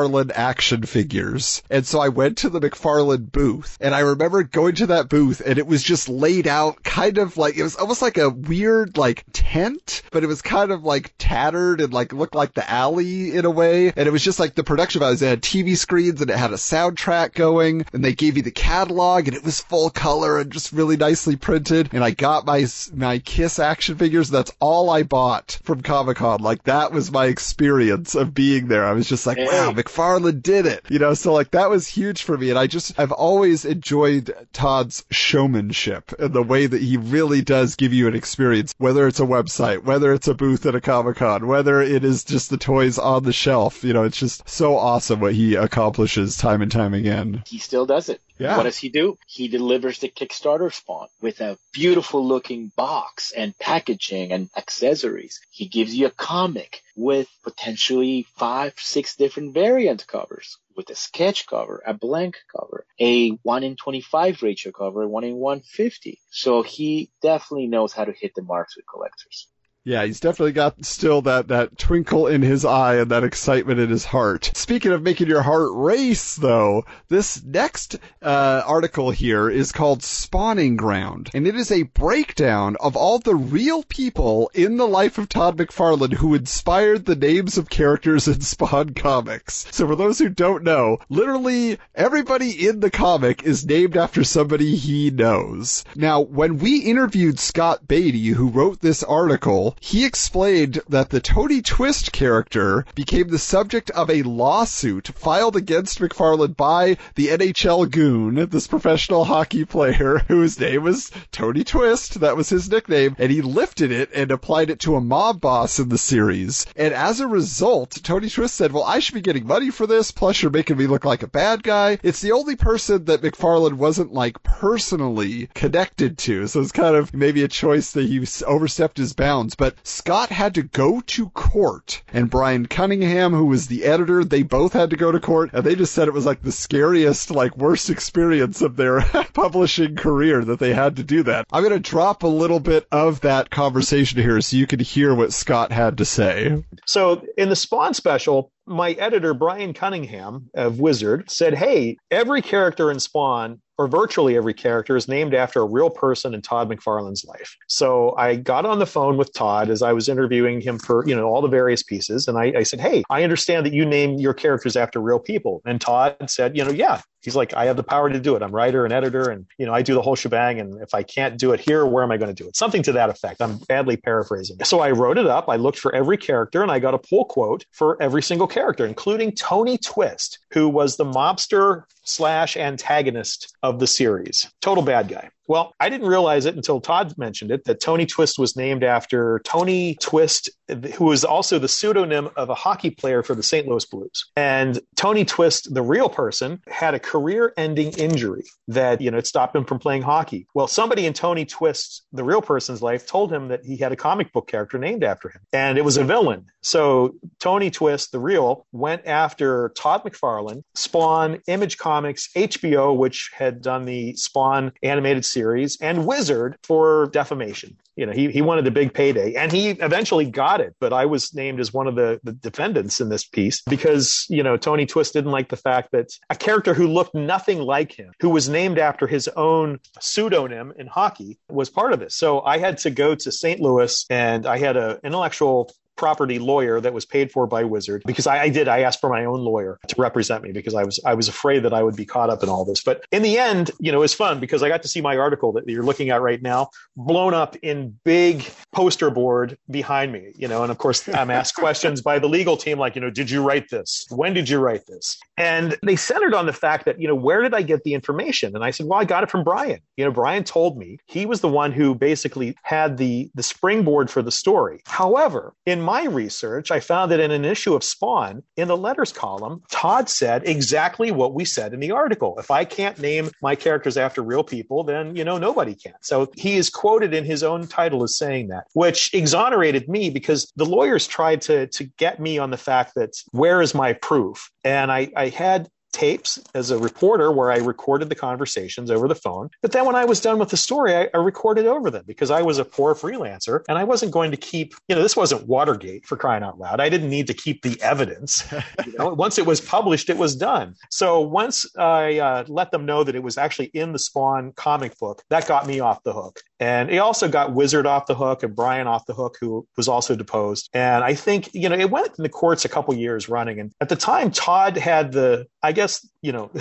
[0.09, 1.62] McFarlane action figures.
[1.70, 5.40] And so I went to the McFarlane booth, and I remember going to that booth,
[5.44, 8.96] and it was just laid out kind of like, it was almost like a weird,
[8.96, 13.34] like, tent, but it was kind of like tattered and like looked like the alley
[13.34, 13.92] in a way.
[13.94, 15.22] And it was just like the production values.
[15.22, 18.50] It had TV screens and it had a soundtrack going, and they gave you the
[18.50, 21.90] catalog, and it was full color and just really nicely printed.
[21.92, 24.30] And I got my, my Kiss action figures.
[24.30, 26.40] That's all I bought from Comic Con.
[26.40, 28.84] Like that was my experience of being there.
[28.84, 29.97] I was just like, wow, McFarlane
[30.32, 30.84] did it.
[30.88, 32.51] You know, so like that was huge for me.
[32.51, 37.74] And I just, I've always enjoyed Todd's showmanship and the way that he really does
[37.74, 41.16] give you an experience, whether it's a website, whether it's a booth at a Comic
[41.16, 43.84] Con, whether it is just the toys on the shelf.
[43.84, 47.42] You know, it's just so awesome what he accomplishes time and time again.
[47.46, 48.20] He still does it.
[48.39, 48.57] Yeah.
[48.57, 49.18] What does he do?
[49.26, 55.41] He delivers the Kickstarter spawn with a beautiful looking box and packaging and accessories.
[55.51, 61.47] He gives you a comic with potentially five, six different variant covers with a sketch
[61.47, 66.20] cover, a blank cover, a 1 in 25 ratio cover, 1 in 150.
[66.30, 69.49] So he definitely knows how to hit the marks with collectors.
[69.89, 73.89] Yeah, he's definitely got still that, that twinkle in his eye and that excitement in
[73.89, 74.51] his heart.
[74.55, 80.76] Speaking of making your heart race, though, this next uh, article here is called Spawning
[80.76, 85.30] Ground, and it is a breakdown of all the real people in the life of
[85.30, 89.68] Todd McFarlane who inspired the names of characters in Spawn comics.
[89.70, 94.76] So for those who don't know, literally everybody in the comic is named after somebody
[94.76, 95.86] he knows.
[95.97, 101.62] Now, when we interviewed Scott Beatty, who wrote this article, he explained that the Tony
[101.62, 108.48] Twist character became the subject of a lawsuit filed against McFarlane by the NHL goon,
[108.50, 112.20] this professional hockey player whose name was Tony Twist.
[112.20, 113.16] That was his nickname.
[113.18, 116.66] And he lifted it and applied it to a mob boss in the series.
[116.76, 120.10] And as a result, Tony Twist said, well, I should be getting money for this.
[120.10, 121.98] Plus you're making me look like a bad guy.
[122.02, 126.46] It's the only person that McFarlane wasn't like personally connected to.
[126.46, 129.54] So it's kind of maybe a choice that he overstepped his bounds.
[129.54, 134.42] But Scott had to go to court and Brian Cunningham, who was the editor, they
[134.42, 137.30] both had to go to court and they just said it was like the scariest,
[137.30, 139.00] like worst experience of their
[139.34, 141.46] publishing career that they had to do that.
[141.52, 145.14] I'm going to drop a little bit of that conversation here so you can hear
[145.14, 146.62] what Scott had to say.
[146.86, 152.90] So in the Spawn special, my editor, Brian Cunningham of Wizard, said, Hey, every character
[152.90, 157.24] in Spawn, or virtually every character, is named after a real person in Todd McFarlane's
[157.24, 157.56] life.
[157.68, 161.14] So I got on the phone with Todd as I was interviewing him for, you
[161.14, 162.28] know, all the various pieces.
[162.28, 165.62] And I, I said, Hey, I understand that you name your characters after real people.
[165.64, 167.00] And Todd said, you know, yeah.
[167.22, 168.42] He's like, I have the power to do it.
[168.42, 170.60] I'm writer and editor, and you know, I do the whole shebang.
[170.60, 172.56] And if I can't do it here, where am I going to do it?
[172.56, 173.42] Something to that effect.
[173.42, 174.62] I'm badly paraphrasing.
[174.64, 175.48] So I wrote it up.
[175.48, 178.86] I looked for every character, and I got a pull quote for every single character,
[178.86, 184.50] including Tony Twist, who was the mobster slash antagonist of the series.
[184.61, 185.30] Total bad guy.
[185.49, 189.40] Well, I didn't realize it until Todd mentioned it that Tony Twist was named after
[189.44, 190.51] Tony Twist,
[190.94, 193.66] who was also the pseudonym of a hockey player for the St.
[193.66, 194.26] Louis Blues.
[194.36, 199.57] And Tony Twist, the real person, had a career-ending injury that you know it stopped
[199.57, 200.46] him from playing hockey.
[200.55, 203.96] Well, somebody in Tony Twist, the real person's life, told him that he had a
[203.96, 206.44] comic book character named after him, and it was a villain.
[206.61, 213.62] So Tony Twist, the real, went after Todd McFarlane, Spawn, Image Comics, HBO, which had
[213.62, 215.38] done the Spawn animated series,
[215.80, 217.76] and Wizard for defamation.
[217.97, 220.74] You know, he, he wanted a big payday and he eventually got it.
[220.80, 224.43] But I was named as one of the, the defendants in this piece because, you
[224.43, 228.12] know, Tony Twist didn't like the fact that a character who looked nothing like him,
[228.20, 232.14] who was named after his own pseudonym in hockey, was part of this.
[232.14, 233.61] So I had to go to St.
[233.61, 238.26] Louis and I had an intellectual property lawyer that was paid for by Wizard because
[238.26, 238.68] I, I, did.
[238.68, 241.62] I asked for my own lawyer to represent me because I was I was afraid
[241.64, 242.82] that I would be caught up in all this.
[242.82, 245.16] But in the end, you know, it was fun because I got to see my
[245.16, 250.32] article that you're looking at right now blown up in big poster board behind me.
[250.36, 253.11] You know, and of course I'm asked questions by the legal team like, you know,
[253.11, 254.07] did you write this?
[254.11, 255.18] When did you write this?
[255.36, 258.55] And they centered on the fact that you know where did I get the information?
[258.55, 259.80] And I said, well, I got it from Brian.
[259.96, 264.11] You know, Brian told me he was the one who basically had the the springboard
[264.11, 264.80] for the story.
[264.86, 269.11] However, in my research, I found that in an issue of Spawn, in the letters
[269.11, 272.34] column, Todd said exactly what we said in the article.
[272.39, 275.95] If I can't name my characters after real people, then, you know, nobody can.
[276.03, 280.53] So he is quoted in his own title as saying that, which exonerated me because
[280.57, 284.51] the lawyers tried to, to get me on the fact that where is my proof?
[284.64, 289.16] And I, I had tapes as a reporter where I recorded the conversations over the
[289.16, 289.51] phone.
[289.62, 292.30] But then when I was done with the story, I, I, recorded over them because
[292.30, 295.49] I was a poor freelancer and I wasn't going to keep, you know, this wasn't
[295.49, 296.80] Watergate for crying out loud.
[296.80, 298.44] I didn't need to keep the evidence.
[298.86, 300.74] You know, once it was published, it was done.
[300.90, 304.96] So once I uh, let them know that it was actually in the Spawn comic
[304.99, 306.40] book, that got me off the hook.
[306.61, 309.88] And it also got Wizard off the hook and Brian off the hook, who was
[309.88, 310.68] also deposed.
[310.72, 313.61] And I think, you know, it went in the courts a couple years running.
[313.61, 315.88] And at the time, Todd had the, I guess,
[316.22, 316.51] you know,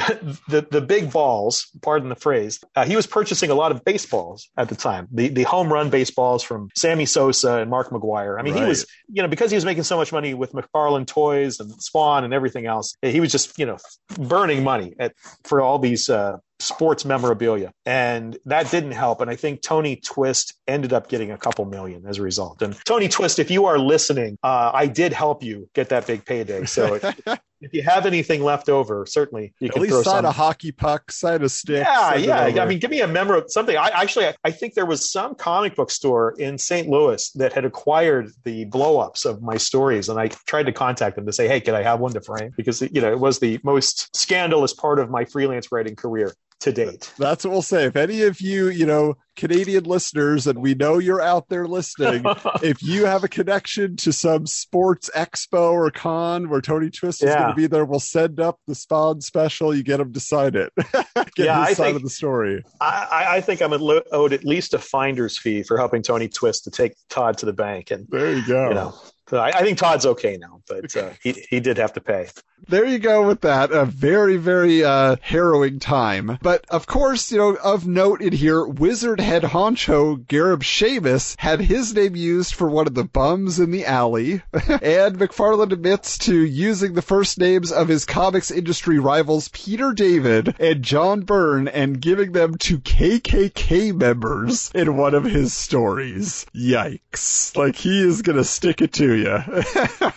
[0.48, 2.60] the, the big balls, pardon the phrase.
[2.76, 5.90] Uh, he was purchasing a lot of baseballs at the time, the, the home run
[5.90, 8.40] baseballs from Sammy Sosa and Mark McGwire.
[8.40, 8.64] I mean, right.
[8.64, 11.72] he was, you know, because he was making so much money with McFarlane toys and
[11.82, 13.78] Spawn and everything else, he was just, you know,
[14.20, 15.14] burning money at,
[15.44, 17.72] for all these, uh, sports memorabilia.
[17.86, 19.22] And that didn't help.
[19.22, 22.62] And I think Tony Twist ended up getting a couple million as a result.
[22.62, 26.26] And Tony Twist, if you are listening, uh, I did help you get that big
[26.26, 26.66] payday.
[26.66, 27.00] So
[27.62, 30.26] if you have anything left over, certainly you At can least throw sign some.
[30.26, 31.86] a hockey puck, sign a stick.
[31.86, 32.64] Yeah, yeah.
[32.64, 33.76] I mean, give me a member of something.
[33.76, 36.88] I actually, I think there was some comic book store in St.
[36.88, 41.26] Louis that had acquired the blow-ups of my stories, and I tried to contact them
[41.26, 43.60] to say, "Hey, can I have one to frame?" Because you know it was the
[43.64, 47.14] most scandalous part of my freelance writing career to date.
[47.20, 47.86] That's what we'll say.
[47.86, 52.24] If any of you, you know, Canadian listeners, and we know you're out there listening,
[52.64, 57.30] if you have a connection to some sports expo or con where Tony Twist is
[57.30, 57.38] Yeah.
[57.44, 59.76] going to be there, we'll send up the Spawn special.
[59.76, 60.74] You get him to sign it.
[61.36, 62.64] get Yeah, I side think- of the story.
[62.82, 66.64] I, I- I think I'm owed at least a finder's fee for helping Tony Twist
[66.64, 68.70] to take Todd to the bank, and There you go.
[68.70, 68.96] you know,
[69.30, 72.30] so I, I think Todd's okay now, but uh, he he did have to pay.
[72.70, 73.72] there you go with that.
[73.72, 76.38] A very, very uh, harrowing time.
[76.42, 81.60] But of course, you know, of note in here, Wizard head honcho Gareb Shamus had
[81.60, 84.42] his name used for one of the bums in the alley.
[84.54, 90.56] and McFarlane admits to using the first names of his comics industry rivals Peter David
[90.60, 96.46] and John Byrne and giving them to KKK members in one of his stories.
[96.56, 97.56] Yikes.
[97.58, 100.12] Like he is gonna stick it to you.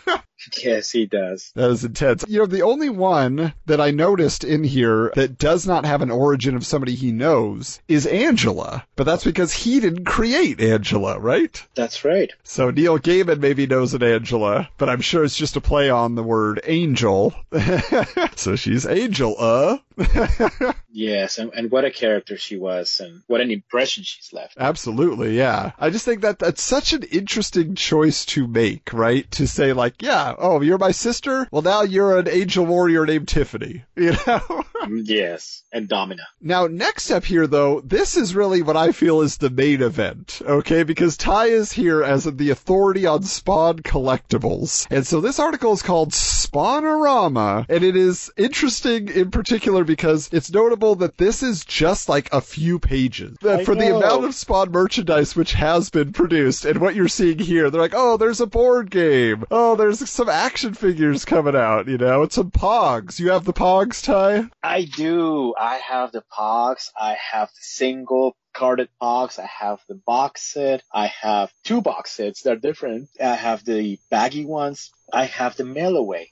[0.63, 1.53] Yes, he does.
[1.55, 2.25] That is intense.
[2.29, 6.11] You know, the only one that I noticed in here that does not have an
[6.11, 8.85] origin of somebody he knows is Angela.
[8.97, 11.63] But that's because he didn't create Angela, right?
[11.75, 12.33] That's right.
[12.45, 16.15] So Neil Gaiman maybe knows an Angela, but I'm sure it's just a play on
[16.15, 17.35] the word angel.
[18.37, 19.79] so she's Angel, uh?
[20.93, 24.57] Yes, and, and what a character she was, and what an impression she's left.
[24.59, 25.73] Absolutely, yeah.
[25.79, 29.31] I just think that that's such an interesting choice to make, right?
[29.33, 31.49] To say like, yeah, oh, you're my sister?
[31.51, 34.65] Well, now you're an angel warrior named Tiffany, you know?
[34.83, 36.23] Mm, yes, and Domina.
[36.41, 40.41] Now, next up here, though, this is really what I feel is the main event,
[40.45, 40.83] okay?
[40.83, 44.87] Because Ty is here as the authority on Spawn collectibles.
[44.91, 50.51] And so this article is called Spawnorama, and it is interesting in particular because it's
[50.51, 53.37] notable that this is just like a few pages.
[53.45, 57.39] I for the amount of Spawn merchandise which has been produced, and what you're seeing
[57.39, 59.45] here, they're like, oh, there's a board game.
[59.51, 63.19] Oh, there's some action figures coming out, you know, and some Pogs.
[63.19, 64.51] You have the Pogs, Ty?
[64.63, 65.55] I do.
[65.59, 66.91] I have the Pogs.
[66.95, 69.39] I have the single carded Pogs.
[69.39, 70.83] I have the box set.
[70.93, 72.43] I have two box sets.
[72.43, 73.09] They're different.
[73.19, 74.91] I have the baggy ones.
[75.11, 76.31] I have the mail away.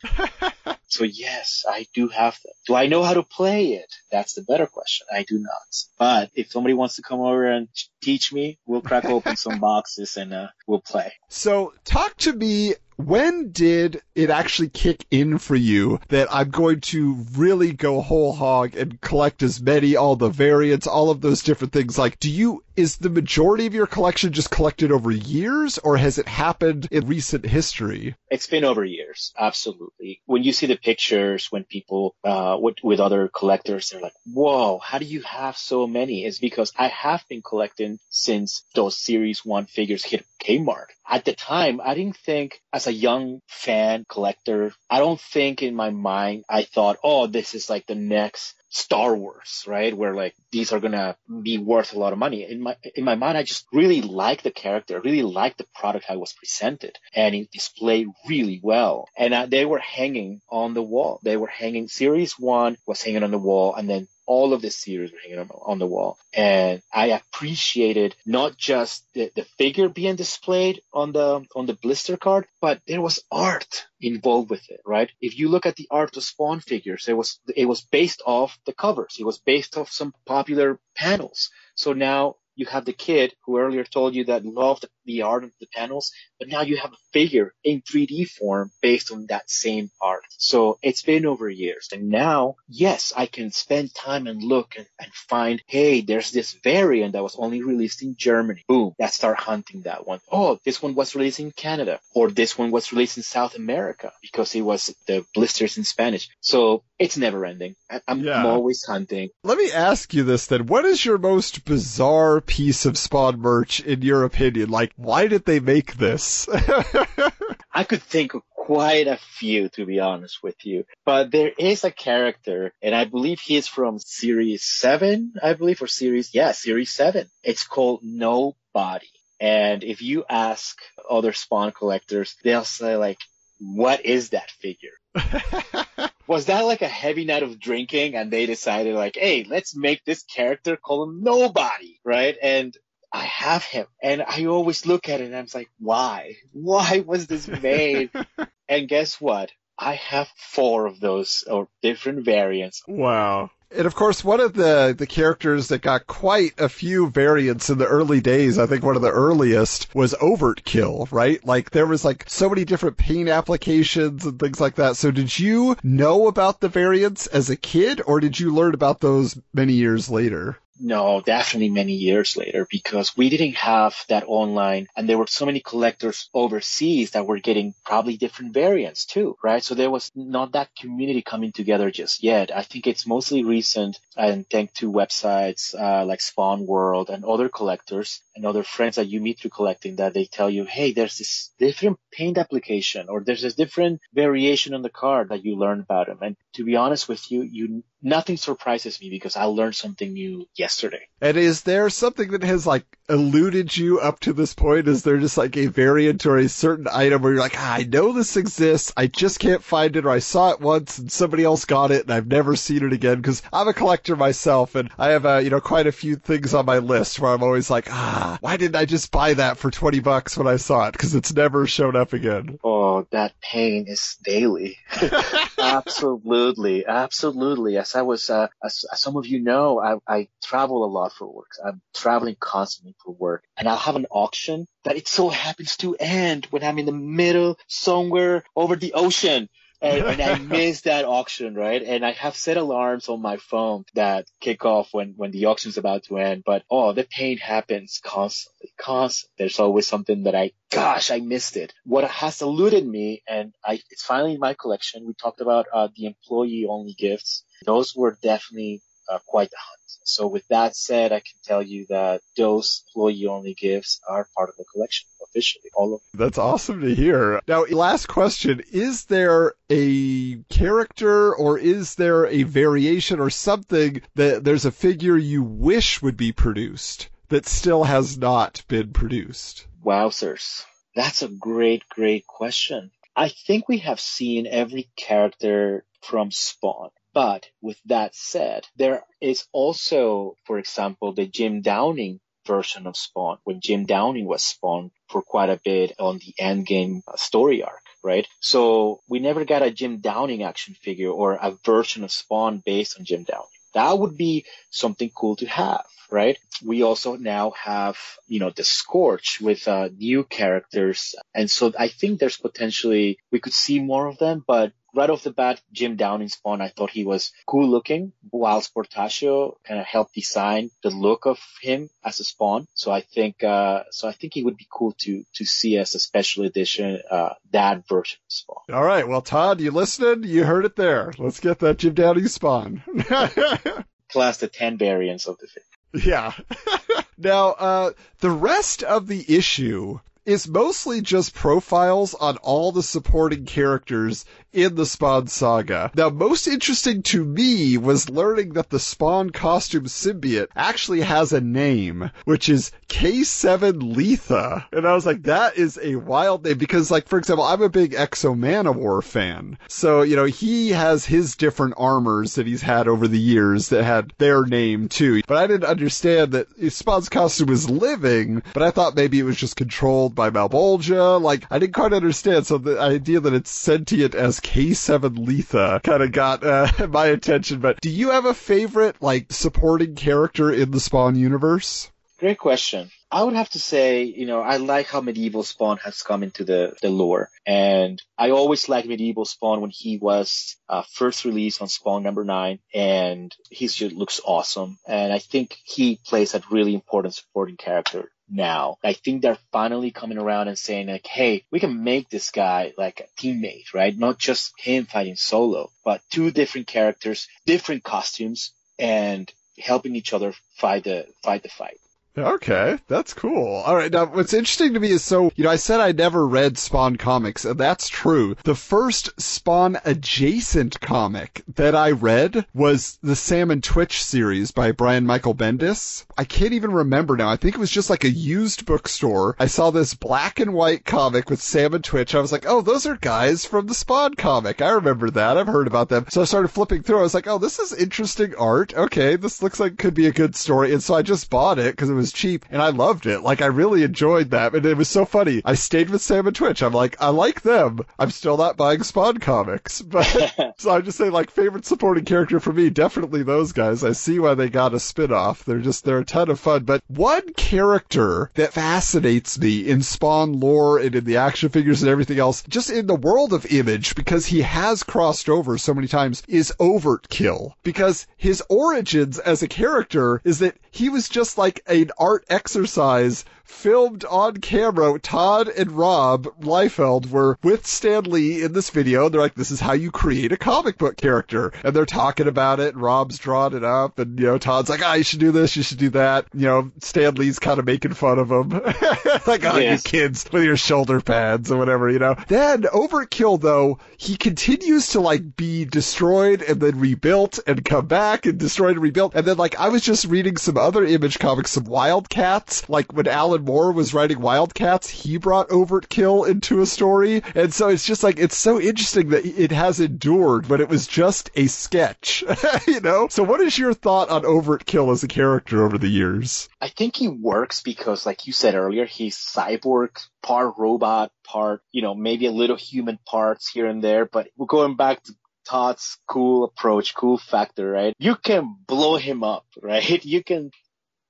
[0.88, 2.52] so yes, I do have them.
[2.66, 3.90] Do I know how to play it?
[4.12, 5.06] That's the better question.
[5.10, 5.76] I do not.
[5.98, 7.68] But if somebody wants to come over and
[8.02, 11.14] teach me, we'll crack open some boxes and uh, we'll play.
[11.30, 12.74] So, talk to me.
[12.98, 18.32] When did it actually kick in for you that I'm going to really go whole
[18.32, 21.96] hog and collect as many, all the variants, all of those different things?
[21.96, 26.16] Like, do you, is the majority of your collection just collected over years or has
[26.16, 28.14] it happened in recent history?
[28.30, 30.20] It's been over years, absolutely.
[30.26, 34.78] When you see the pictures, when people uh, with with other collectors, they're like, "Whoa,
[34.78, 39.44] how do you have so many?" It's because I have been collecting since those Series
[39.44, 40.86] One figures hit Kmart.
[41.10, 45.74] At the time, I didn't think, as a young fan collector, I don't think in
[45.74, 49.96] my mind I thought, "Oh, this is like the next." Star Wars, right?
[49.96, 52.44] Where like these are gonna be worth a lot of money.
[52.44, 56.06] In my in my mind, I just really like the character, really like the product
[56.08, 59.08] I was presented, and it displayed really well.
[59.16, 61.20] And uh, they were hanging on the wall.
[61.22, 61.88] They were hanging.
[61.88, 65.38] Series one was hanging on the wall, and then all of the series were hanging
[65.38, 66.18] on, on the wall.
[66.34, 72.18] And I appreciated not just the, the figure being displayed on the on the blister
[72.18, 75.10] card, but there was art involved with it, right?
[75.20, 78.58] If you look at the art of Spawn figures, it was it was based off
[78.66, 79.16] the covers.
[79.18, 81.50] It was based off some popular panels.
[81.74, 85.50] So now you have the kid who earlier told you that loved the art of
[85.60, 89.90] the panels, but now you have a figure in 3D form based on that same
[90.00, 90.22] art.
[90.36, 91.88] So it's been over years.
[91.92, 96.52] And now, yes, I can spend time and look and, and find, hey, there's this
[96.62, 98.62] variant that was only released in Germany.
[98.68, 98.92] Boom.
[98.98, 100.20] Let's start hunting that one.
[100.30, 104.12] Oh, this one was released in Canada or this one was released in South America
[104.22, 106.28] because it was the blisters in Spanish.
[106.40, 107.74] So it's never ending.
[107.90, 108.40] I- I'm, Yeah.
[108.40, 109.30] I'm always hunting.
[109.42, 110.66] Let me ask you this then.
[110.66, 114.68] What is your most bizarre piece of Spawn merch in your opinion?
[114.68, 116.48] Like, why did they make this?
[117.72, 120.86] I could think of quite a few, to be honest with you.
[121.06, 125.80] But there is a character, and I believe he is from Series 7, I believe,
[125.80, 127.30] or Series, yeah, Series 7.
[127.44, 129.06] It's called Nobody.
[129.38, 130.76] And if you ask
[131.08, 133.18] other Spawn collectors, they'll say like,
[133.60, 134.98] what is that figure?
[136.26, 140.04] Was that like a heavy night of drinking and they decided like, hey, let's make
[140.04, 142.36] this character call him Nobody, right?
[142.42, 142.76] And
[143.12, 146.36] I have him and I always look at it and I'm like, why?
[146.52, 148.10] Why was this made?
[148.68, 149.50] and guess what?
[149.78, 152.82] I have four of those or different variants.
[152.88, 153.50] Wow.
[153.70, 157.76] And of course, one of the, the characters that got quite a few variants in
[157.78, 161.44] the early days, I think one of the earliest was Overkill, right?
[161.44, 164.96] Like there was like so many different paint applications and things like that.
[164.96, 169.00] So did you know about the variants as a kid or did you learn about
[169.00, 170.58] those many years later?
[170.80, 175.44] No, definitely many years later because we didn't have that online and there were so
[175.44, 179.62] many collectors overseas that were getting probably different variants too, right?
[179.62, 182.54] So there was not that community coming together just yet.
[182.54, 187.48] I think it's mostly recent and thanks to websites uh, like Spawn World and other
[187.48, 191.18] collectors and other friends that you meet through collecting that they tell you, hey, there's
[191.18, 195.80] this different paint application or there's this different variation on the card that you learn
[195.80, 196.18] about them.
[196.22, 200.46] And to be honest with you, you nothing surprises me because I learned something new
[200.54, 201.08] yesterday.
[201.20, 204.88] And is there something that has like eluded you up to this point?
[204.88, 207.82] Is there just like a variant or a certain item where you're like, ah, I
[207.84, 211.44] know this exists, I just can't find it, or I saw it once and somebody
[211.44, 213.16] else got it and I've never seen it again?
[213.16, 216.54] Because I'm a collector myself and I have, uh, you know, quite a few things
[216.54, 219.70] on my list where I'm always like, ah, why didn't I just buy that for
[219.70, 220.92] 20 bucks when I saw it?
[220.92, 222.58] Because it's never shown up again.
[222.62, 224.76] Oh, that pain is daily.
[225.58, 227.78] absolutely, absolutely.
[227.78, 231.12] As I was, uh, as, as some of you know, I, I travel a lot
[231.12, 231.50] for work.
[231.64, 235.96] I'm traveling constantly for work, and I'll have an auction that it so happens to
[235.96, 239.48] end when I'm in the middle somewhere over the ocean.
[239.80, 241.80] And, and I miss that auction, right?
[241.80, 245.78] And I have set alarms on my phone that kick off when, when the auction's
[245.78, 246.42] about to end.
[246.44, 249.34] But oh, the pain happens constantly, constantly.
[249.38, 251.72] There's always something that I, gosh, I missed it.
[251.84, 255.06] What has eluded me, and I, it's finally in my collection.
[255.06, 257.44] We talked about uh, the employee only gifts.
[257.64, 259.80] Those were definitely uh, quite hunt.
[260.04, 264.48] So with that said, I can tell you that those employee only gifts are part
[264.48, 266.20] of the collection officially, all of them.
[266.20, 267.40] That's awesome to hear.
[267.46, 268.62] Now, last question.
[268.72, 275.16] Is there a character or is there a variation or something that there's a figure
[275.16, 279.66] you wish would be produced that still has not been produced?
[279.84, 280.64] Wowzers.
[280.94, 282.90] That's a great, great question.
[283.14, 289.44] I think we have seen every character from Spawn, but with that said, there is
[289.50, 295.20] also, for example, the Jim Downing version of Spawn, when Jim Downing was Spawn for
[295.22, 298.28] quite a bit on the Endgame story arc, right?
[298.38, 302.96] So we never got a Jim Downing action figure or a version of Spawn based
[302.96, 303.58] on Jim Downing.
[303.74, 306.38] That would be something cool to have, right?
[306.64, 307.98] We also now have,
[308.28, 311.16] you know, the Scorch with uh, new characters.
[311.34, 315.22] And so I think there's potentially, we could see more of them, but right off
[315.22, 319.86] the bat, Jim Downing Spawn, I thought he was cool looking, while Sportacio kind of
[319.86, 322.66] helped design the look of him as a Spawn.
[322.74, 325.94] So I think, uh, so I think it would be cool to, to see as
[325.94, 328.62] a special edition, uh, that version of Spawn.
[328.72, 329.06] All right.
[329.06, 330.24] Well, Todd, you listening?
[330.24, 331.12] You heard it there.
[331.18, 332.82] Let's get that Jim Downing spawn.
[334.10, 336.10] Plus the 10 variants of the figure.
[336.10, 336.32] yeah.
[337.18, 343.46] now, uh, the rest of the issue is mostly just profiles on all the supporting
[343.46, 345.90] characters in the Spawn saga.
[345.94, 351.40] Now, most interesting to me was learning that the Spawn costume symbiote actually has a
[351.40, 354.64] name, which is K7 Leetha.
[354.72, 357.68] And I was like, that is a wild name because, like, for example, I'm a
[357.68, 359.58] big X-O Manowar fan.
[359.68, 363.84] So, you know, he has his different armors that he's had over the years that
[363.84, 365.22] had their name too.
[365.26, 369.36] But I didn't understand that Spawn's costume was living, but I thought maybe it was
[369.36, 371.22] just controlled by Malebolgia.
[371.22, 372.46] Like, I didn't quite understand.
[372.46, 377.60] So the idea that it's sentient as K7 Leetha kind of got uh, my attention.
[377.60, 381.90] But do you have a favorite, like, supporting character in the Spawn universe?
[382.18, 382.90] Great question.
[383.12, 386.44] I would have to say, you know, I like how Medieval Spawn has come into
[386.44, 387.30] the, the lore.
[387.46, 392.24] And I always liked Medieval Spawn when he was uh, first released on Spawn number
[392.24, 392.58] nine.
[392.74, 394.78] And he just looks awesome.
[394.86, 398.78] And I think he plays a really important supporting character now.
[398.82, 402.72] I think they're finally coming around and saying like, hey, we can make this guy
[402.76, 403.96] like a teammate, right?
[403.96, 410.32] Not just him fighting solo, but two different characters, different costumes, and helping each other
[410.56, 411.78] fight the fight the fight.
[412.18, 413.62] Okay, that's cool.
[413.62, 416.26] All right, now what's interesting to me is so, you know, I said I never
[416.26, 418.36] read Spawn comics, and that's true.
[418.44, 424.72] The first Spawn adjacent comic that I read was the Sam and Twitch series by
[424.72, 426.04] Brian Michael Bendis.
[426.16, 427.28] I can't even remember now.
[427.28, 429.36] I think it was just like a used bookstore.
[429.38, 432.14] I saw this black and white comic with Sam and Twitch.
[432.14, 434.60] I was like, oh, those are guys from the Spawn comic.
[434.60, 435.36] I remember that.
[435.36, 436.06] I've heard about them.
[436.08, 436.98] So I started flipping through.
[436.98, 438.74] I was like, oh, this is interesting art.
[438.74, 440.72] Okay, this looks like could be a good story.
[440.72, 443.20] And so I just bought it because it was cheap and I loved it.
[443.20, 444.54] Like I really enjoyed that.
[444.54, 445.42] And it was so funny.
[445.44, 446.62] I stayed with Sam and Twitch.
[446.62, 447.80] I'm like, I like them.
[447.98, 449.82] I'm still not buying Spawn comics.
[449.88, 453.82] But so I'm just say like favorite supporting character for me, definitely those guys.
[453.82, 455.44] I see why they got a spin-off.
[455.44, 456.64] They're just they're a ton of fun.
[456.64, 461.90] But one character that fascinates me in Spawn lore and in the action figures and
[461.90, 465.88] everything else, just in the world of image, because he has crossed over so many
[465.88, 467.52] times, is Overkill.
[467.62, 473.24] Because his origins as a character is that he was just like an art exercise
[473.48, 474.98] filmed on camera.
[475.00, 479.08] Todd and Rob Liefeld were with Stan Lee in this video.
[479.08, 481.52] They're like, this is how you create a comic book character.
[481.64, 482.74] And they're talking about it.
[482.74, 483.98] And Rob's drawing it up.
[483.98, 485.56] And, you know, Todd's like, ah, you should do this.
[485.56, 486.26] You should do that.
[486.34, 488.50] You know, Stan Lee's kind of making fun of him.
[489.26, 489.84] like, oh, Yes.
[489.84, 492.14] you kids with your shoulder pads or whatever, you know.
[492.28, 498.26] Then Overkill, though, he continues to like be destroyed and then rebuilt and come back
[498.26, 499.14] and destroyed and rebuilt.
[499.14, 503.08] And then like I was just reading some other image comics, some Wildcats, like when
[503.08, 507.22] Alan Moore was writing Wildcats, he brought Overkill into a story.
[507.34, 510.86] And so it's just like, it's so interesting that it has endured, but it was
[510.86, 512.24] just a sketch,
[512.66, 513.08] you know?
[513.08, 516.48] So what is your thought on Overkill as a character over the years?
[516.60, 519.90] I think he works because, like you said earlier, he's cyborg,
[520.22, 524.06] part robot, part, you know, maybe a little human parts here and there.
[524.06, 525.12] But we're going back to
[525.48, 527.94] Todd's cool approach, cool factor, right?
[527.98, 530.04] You can blow him up, right?
[530.04, 530.50] You can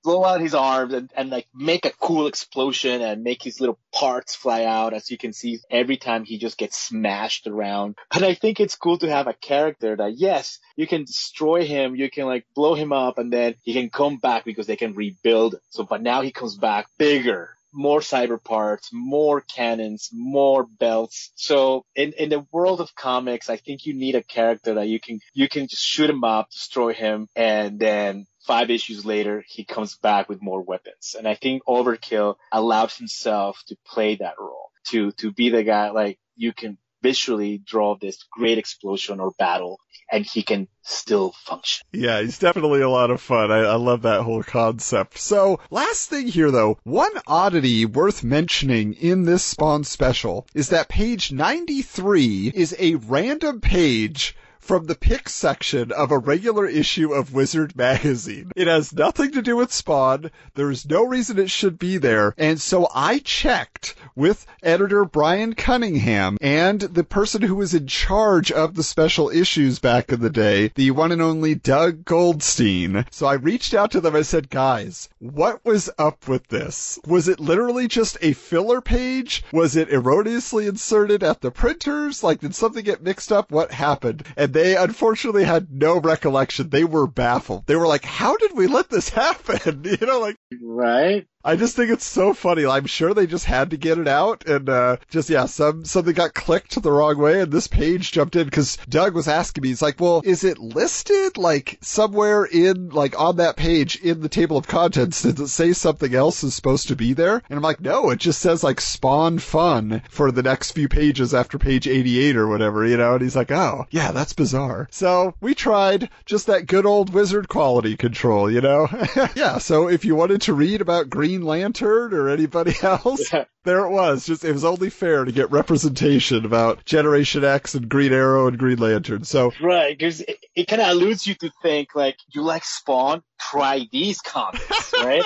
[0.09, 3.79] blow out his arms and, and like make a cool explosion and make his little
[3.93, 4.95] parts fly out.
[4.95, 7.97] As you can see, every time he just gets smashed around.
[8.15, 11.95] And I think it's cool to have a character that, yes, you can destroy him,
[11.95, 14.95] you can like blow him up, and then he can come back because they can
[14.95, 15.57] rebuild.
[15.69, 17.58] So, but now he comes back bigger.
[17.87, 21.31] More cyber parts, more cannons, more belts.
[21.37, 24.99] So in, in the world of comics, I think you need a character that you
[24.99, 29.65] can, you can just shoot him up, destroy him, and then five issues later, he
[29.65, 31.15] comes back with more weapons.
[31.17, 35.91] And I think Overkill allows himself to play that role, to, to be the guy,
[35.91, 39.79] like, you can visually draw this great explosion or battle
[40.11, 41.87] and he can still function.
[41.93, 43.53] Yeah, he's definitely a lot of fun.
[43.53, 45.19] I, I love that whole concept.
[45.19, 50.89] So, last thing here though, one oddity worth mentioning in this Spawn special is that
[50.89, 54.35] page 93 is a random page
[54.69, 58.53] from the pick section of a regular issue of Wizard magazine.
[58.55, 60.31] It has nothing to do with Spawn.
[60.57, 62.35] There's no reason it should be there.
[62.37, 68.53] And so I checked with editor Brian Cunningham and the person who was in charge
[68.53, 73.07] of the special issues back in the day, the one and only Doug Goldstein.
[73.11, 74.15] So I reached out to them.
[74.15, 76.99] I said, guys, what was up with this?
[77.07, 79.43] Was it literally just a filler page?
[79.51, 82.23] Was it erroneously inserted at the printers?
[82.23, 83.51] Like, did something get mixed up?
[83.51, 84.25] What happened?
[84.37, 86.69] And they unfortunately had no recollection.
[86.69, 87.67] They were baffled.
[87.67, 89.85] They were like, how did we let this happen?
[89.89, 91.27] You know, like, Right?
[91.49, 92.67] I just think it's so funny.
[92.67, 96.13] I'm sure they just had to get it out, and uh, just yeah, some something
[96.13, 99.69] got clicked the wrong way, and this page jumped in because Doug was asking me.
[99.69, 104.29] He's like, "Well, is it listed like somewhere in like on that page in the
[104.29, 105.23] table of contents?
[105.23, 108.19] Does it say something else is supposed to be there?" And I'm like, "No, it
[108.19, 112.85] just says like Spawn Fun for the next few pages after page 88 or whatever,
[112.85, 116.85] you know." And he's like, "Oh, yeah, that's bizarre." So we tried just that good
[116.85, 118.87] old wizard quality control, you know.
[119.35, 119.57] yeah.
[119.57, 123.45] So if you wanted to read about Green Lantern or anybody else, Yeah.
[123.65, 124.27] there it was.
[124.27, 128.59] Just it was only fair to get representation about Generation X and Green Arrow and
[128.59, 129.25] Green Lantern.
[129.25, 133.23] So Right, because it, it kind of alludes you to think like you like Spawn,
[133.41, 135.25] try these comics, right?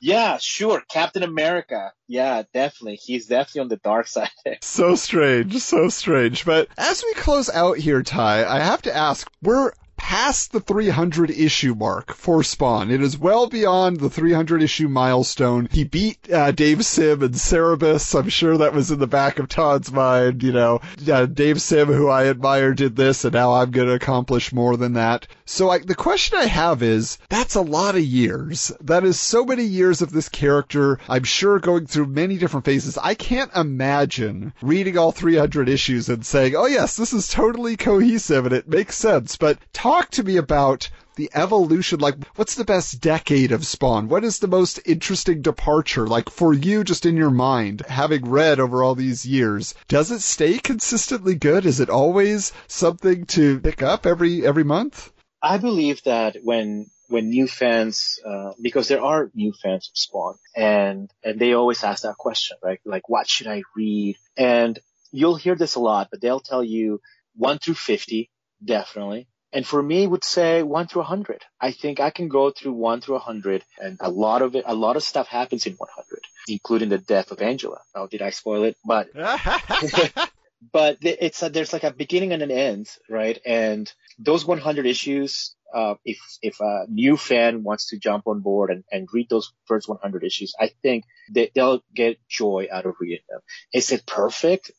[0.00, 1.92] yeah, sure, Captain America.
[2.06, 4.28] Yeah, definitely, he's definitely on the dark side.
[4.60, 6.44] so strange, so strange.
[6.44, 11.30] But as we close out here, Ty, I have to ask, we're past the 300
[11.30, 12.90] issue mark for Spawn.
[12.90, 15.68] It is well beyond the 300 issue milestone.
[15.70, 18.18] He beat uh, Dave Sim and Cerebus.
[18.18, 20.42] I'm sure that was in the back of Todd's mind.
[20.42, 20.80] You know,
[21.12, 24.76] uh, Dave Sim, who I admire, did this, and now I'm going to accomplish more
[24.76, 25.26] than that.
[25.44, 28.70] So I, the question I have is, that's a lot of years.
[28.80, 30.98] That is so many years of this character.
[31.08, 32.98] I'm sure going through many different phases.
[32.98, 38.46] I can't imagine reading all 300 issues and saying, oh yes, this is totally cohesive
[38.46, 39.36] and it makes sense.
[39.36, 39.58] But
[39.88, 44.08] talk to me about the evolution, like what's the best decade of Spawn?
[44.08, 46.06] What is the most interesting departure?
[46.06, 50.20] Like for you, just in your mind, having read over all these years, does it
[50.20, 51.64] stay consistently good?
[51.64, 55.10] Is it always something to pick up every every month?
[55.42, 60.34] I believe that when when new fans, uh, because there are new fans of Spawn,
[60.54, 62.80] and and they always ask that question, right?
[62.84, 64.16] Like, what should I read?
[64.36, 64.78] And
[65.12, 67.00] you'll hear this a lot, but they'll tell you
[67.34, 68.30] one through fifty,
[68.62, 69.26] definitely.
[69.52, 71.42] And for me, would say one through a hundred.
[71.60, 74.64] I think I can go through one through a hundred, and a lot of it,
[74.66, 77.80] a lot of stuff happens in one hundred, including the death of Angela.
[77.94, 78.76] Oh, did I spoil it?
[78.84, 79.08] But
[80.72, 83.38] but it's a, there's like a beginning and an end, right?
[83.46, 88.70] And those 100 issues, uh, if if a new fan wants to jump on board
[88.70, 92.96] and, and read those first 100 issues, I think they, they'll get joy out of
[93.00, 93.40] reading them.
[93.72, 94.72] Is it perfect?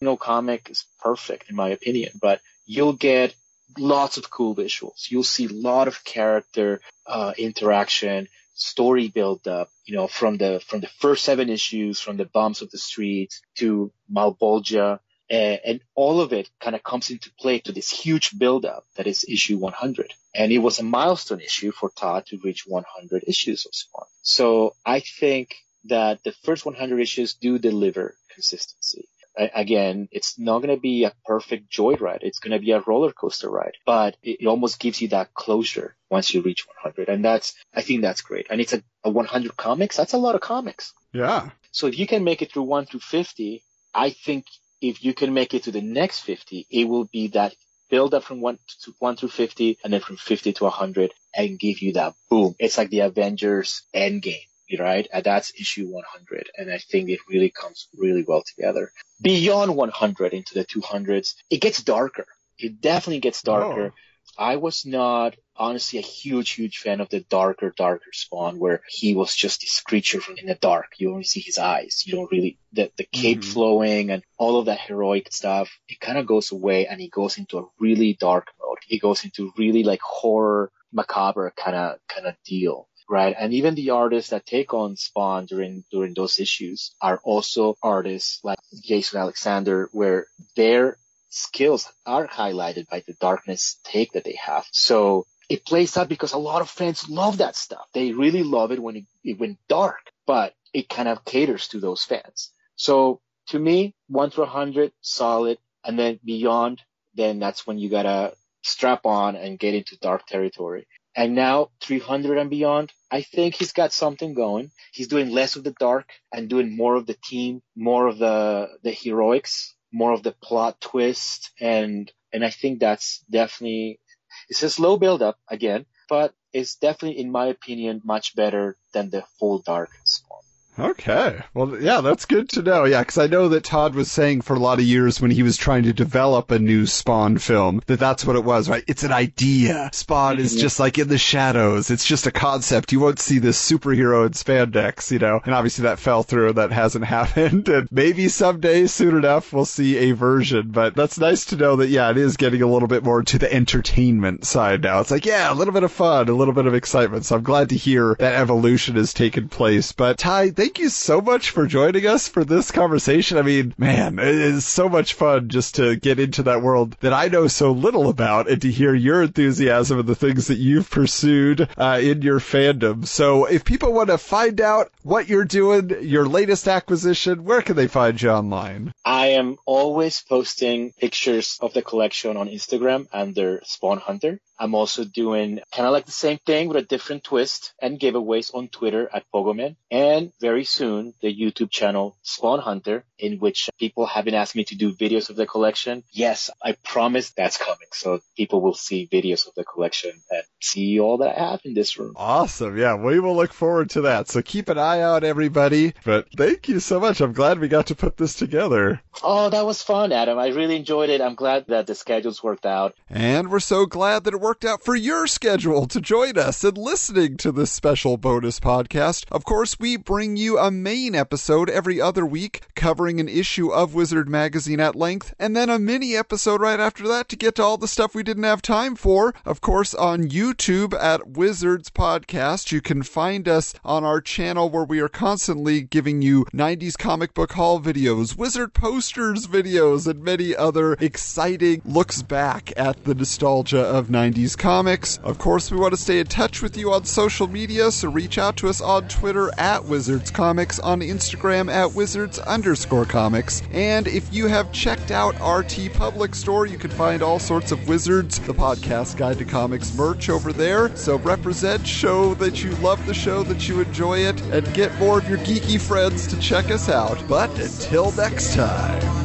[0.00, 3.34] No comic is perfect in my opinion, but you'll get
[3.78, 5.10] lots of cool visuals.
[5.10, 9.68] You'll see a lot of character uh, interaction, story build up.
[9.84, 13.42] You know, from the from the first seven issues, from the bumps of the streets
[13.56, 15.00] to Malebolgia,
[15.32, 19.06] and, all of it kind of comes into play to this huge build up that
[19.06, 20.12] is issue 100.
[20.34, 24.06] And it was a milestone issue for Todd to reach 100 issues of Spawn.
[24.22, 25.54] So I think
[25.84, 29.08] that the first 100 issues do deliver consistency.
[29.36, 32.18] Again, it's not going to be a perfect joyride.
[32.22, 35.96] It's going to be a roller coaster ride, but it, almost gives you that closure
[36.10, 37.08] once you reach 100.
[37.08, 38.46] And that's, I think that's great.
[38.50, 39.96] And it's a, a 100 comics.
[39.96, 40.92] That's a lot of comics.
[41.12, 41.50] yeah.
[41.70, 43.64] So if you can make it through 1 through 50,
[43.94, 44.44] I think
[44.82, 47.54] if you can make it to the next 50, it will be that
[47.88, 51.58] build up from 1 to 1 through 50 and then from 50 to 100 and
[51.58, 52.54] give you that boom.
[52.58, 54.44] It's like the Avengers Endgame,
[54.80, 55.06] right?
[55.12, 56.50] And that's issue 100.
[56.56, 58.92] And I think it really comes really well together.
[59.20, 62.26] Beyond 100 into the 200s, it gets darker.
[62.58, 63.92] It definitely gets darker.
[64.38, 69.14] I was not honestly a huge, huge fan of the darker, darker Spawn, where he
[69.14, 70.92] was just this creature from in the dark.
[70.98, 72.04] You only see his eyes.
[72.06, 73.44] You don't really the the cape Mhm.
[73.52, 75.70] flowing and all of that heroic stuff.
[75.88, 78.78] It kind of goes away, and he goes into a really dark mode.
[78.86, 82.88] He goes into really like horror, macabre kind of kind of deal.
[83.08, 83.34] Right.
[83.38, 88.40] And even the artists that take on Spawn during, during those issues are also artists
[88.42, 90.26] like Jason Alexander, where
[90.56, 90.96] their
[91.28, 94.66] skills are highlighted by the darkness take that they have.
[94.70, 97.86] So it plays out because a lot of fans love that stuff.
[97.92, 101.80] They really love it when it, it went dark, but it kind of caters to
[101.80, 102.50] those fans.
[102.76, 105.58] So to me, one through a hundred, solid.
[105.84, 106.80] And then beyond,
[107.14, 110.86] then that's when you gotta strap on and get into dark territory.
[111.14, 114.70] And now 300 and beyond, I think he's got something going.
[114.92, 118.68] He's doing less of the dark and doing more of the team, more of the,
[118.82, 124.00] the heroics, more of the plot twist and And I think that's definitely,
[124.48, 129.10] it's a slow build up again, but it's definitely, in my opinion, much better than
[129.10, 130.41] the full dark Spawn.
[130.78, 131.38] Okay.
[131.52, 132.84] Well, yeah, that's good to know.
[132.84, 135.42] Yeah, because I know that Todd was saying for a lot of years when he
[135.42, 138.82] was trying to develop a new Spawn film that that's what it was, right?
[138.88, 139.90] It's an idea.
[139.92, 140.60] Spawn is Mhm.
[140.60, 141.90] just like in the shadows.
[141.90, 142.90] It's just a concept.
[142.90, 145.40] You won't see this superhero in spandex, you know?
[145.44, 147.68] And obviously that fell through and that hasn't happened.
[147.68, 150.70] And maybe someday, soon enough, we'll see a version.
[150.70, 153.38] But that's nice to know that, yeah, it is getting a little bit more to
[153.38, 155.00] the entertainment side now.
[155.00, 157.26] It's like, yeah, a little bit of fun, a little bit of excitement.
[157.26, 159.92] So I'm glad to hear that evolution has taken place.
[159.92, 163.36] But Ty, thank you so much for joining us for this conversation.
[163.36, 167.12] I mean, man, it is so much fun just to get into that world that
[167.12, 170.88] I know so little about and to hear your enthusiasm and the things that you've
[170.88, 173.08] pursued uh, in your fandom.
[173.08, 177.74] So if people want to find out what you're doing, your latest acquisition, where can
[177.74, 178.94] they find you online?
[179.04, 184.38] I am always posting pictures of the collection on Instagram under Spawn Hunter.
[184.60, 188.54] I'm also doing kind of like the same thing with a different twist and giveaways
[188.54, 189.74] on Twitter at Pogoman.
[189.90, 194.64] And very soon, the YouTube channel Spawn Hunter, in which people have been asking me
[194.66, 196.04] to do videos of the collection.
[196.10, 197.88] Yes, I promise that's coming.
[197.92, 201.74] So people will see videos of the collection and see all that I have in
[201.74, 202.12] this room.
[202.16, 202.76] Awesome.
[202.76, 204.28] Yeah, we will look forward to that.
[204.28, 205.94] So keep an eye out, everybody.
[206.04, 207.20] But thank you so much.
[207.20, 209.00] I'm glad we got to put this together.
[209.22, 210.38] Oh, that was fun, Adam.
[210.38, 211.20] I really enjoyed it.
[211.20, 212.94] I'm glad that the schedules worked out.
[213.08, 216.76] And we're so glad that it worked out for your schedule to join us and
[216.76, 219.24] listening to this special bonus podcast.
[219.30, 223.94] Of course, we bring you a main episode every other week covering an issue of
[223.94, 227.62] Wizard Magazine at length, and then a mini episode right after that to get to
[227.62, 229.32] all the stuff we didn't have time for.
[229.44, 234.84] Of course, on YouTube at Wizards Podcast, you can find us on our channel where
[234.84, 240.56] we are constantly giving you 90s comic book haul videos, Wizard posters videos, and many
[240.56, 245.18] other exciting looks back at the nostalgia of 90s comics.
[245.18, 248.38] Of course, we want to stay in touch with you on social media, so reach
[248.38, 253.62] out to us on Twitter at Wizards Comics, on Instagram at Wizards underscore comics.
[253.72, 257.88] And if you have checked out RT Public store, you can find all sorts of
[257.88, 260.94] Wizards, the podcast guide to comics merch over there.
[260.96, 265.18] So represent, show that you love the show, that you enjoy it, and get more
[265.18, 267.22] of your geeky friends to check us out.
[267.28, 269.22] But until next time.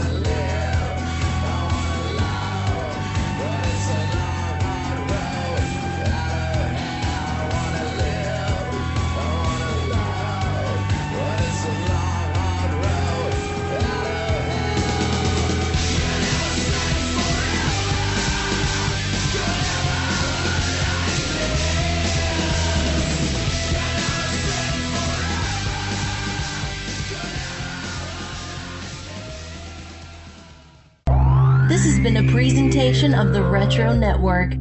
[32.78, 34.54] Presentation of the Retro Network.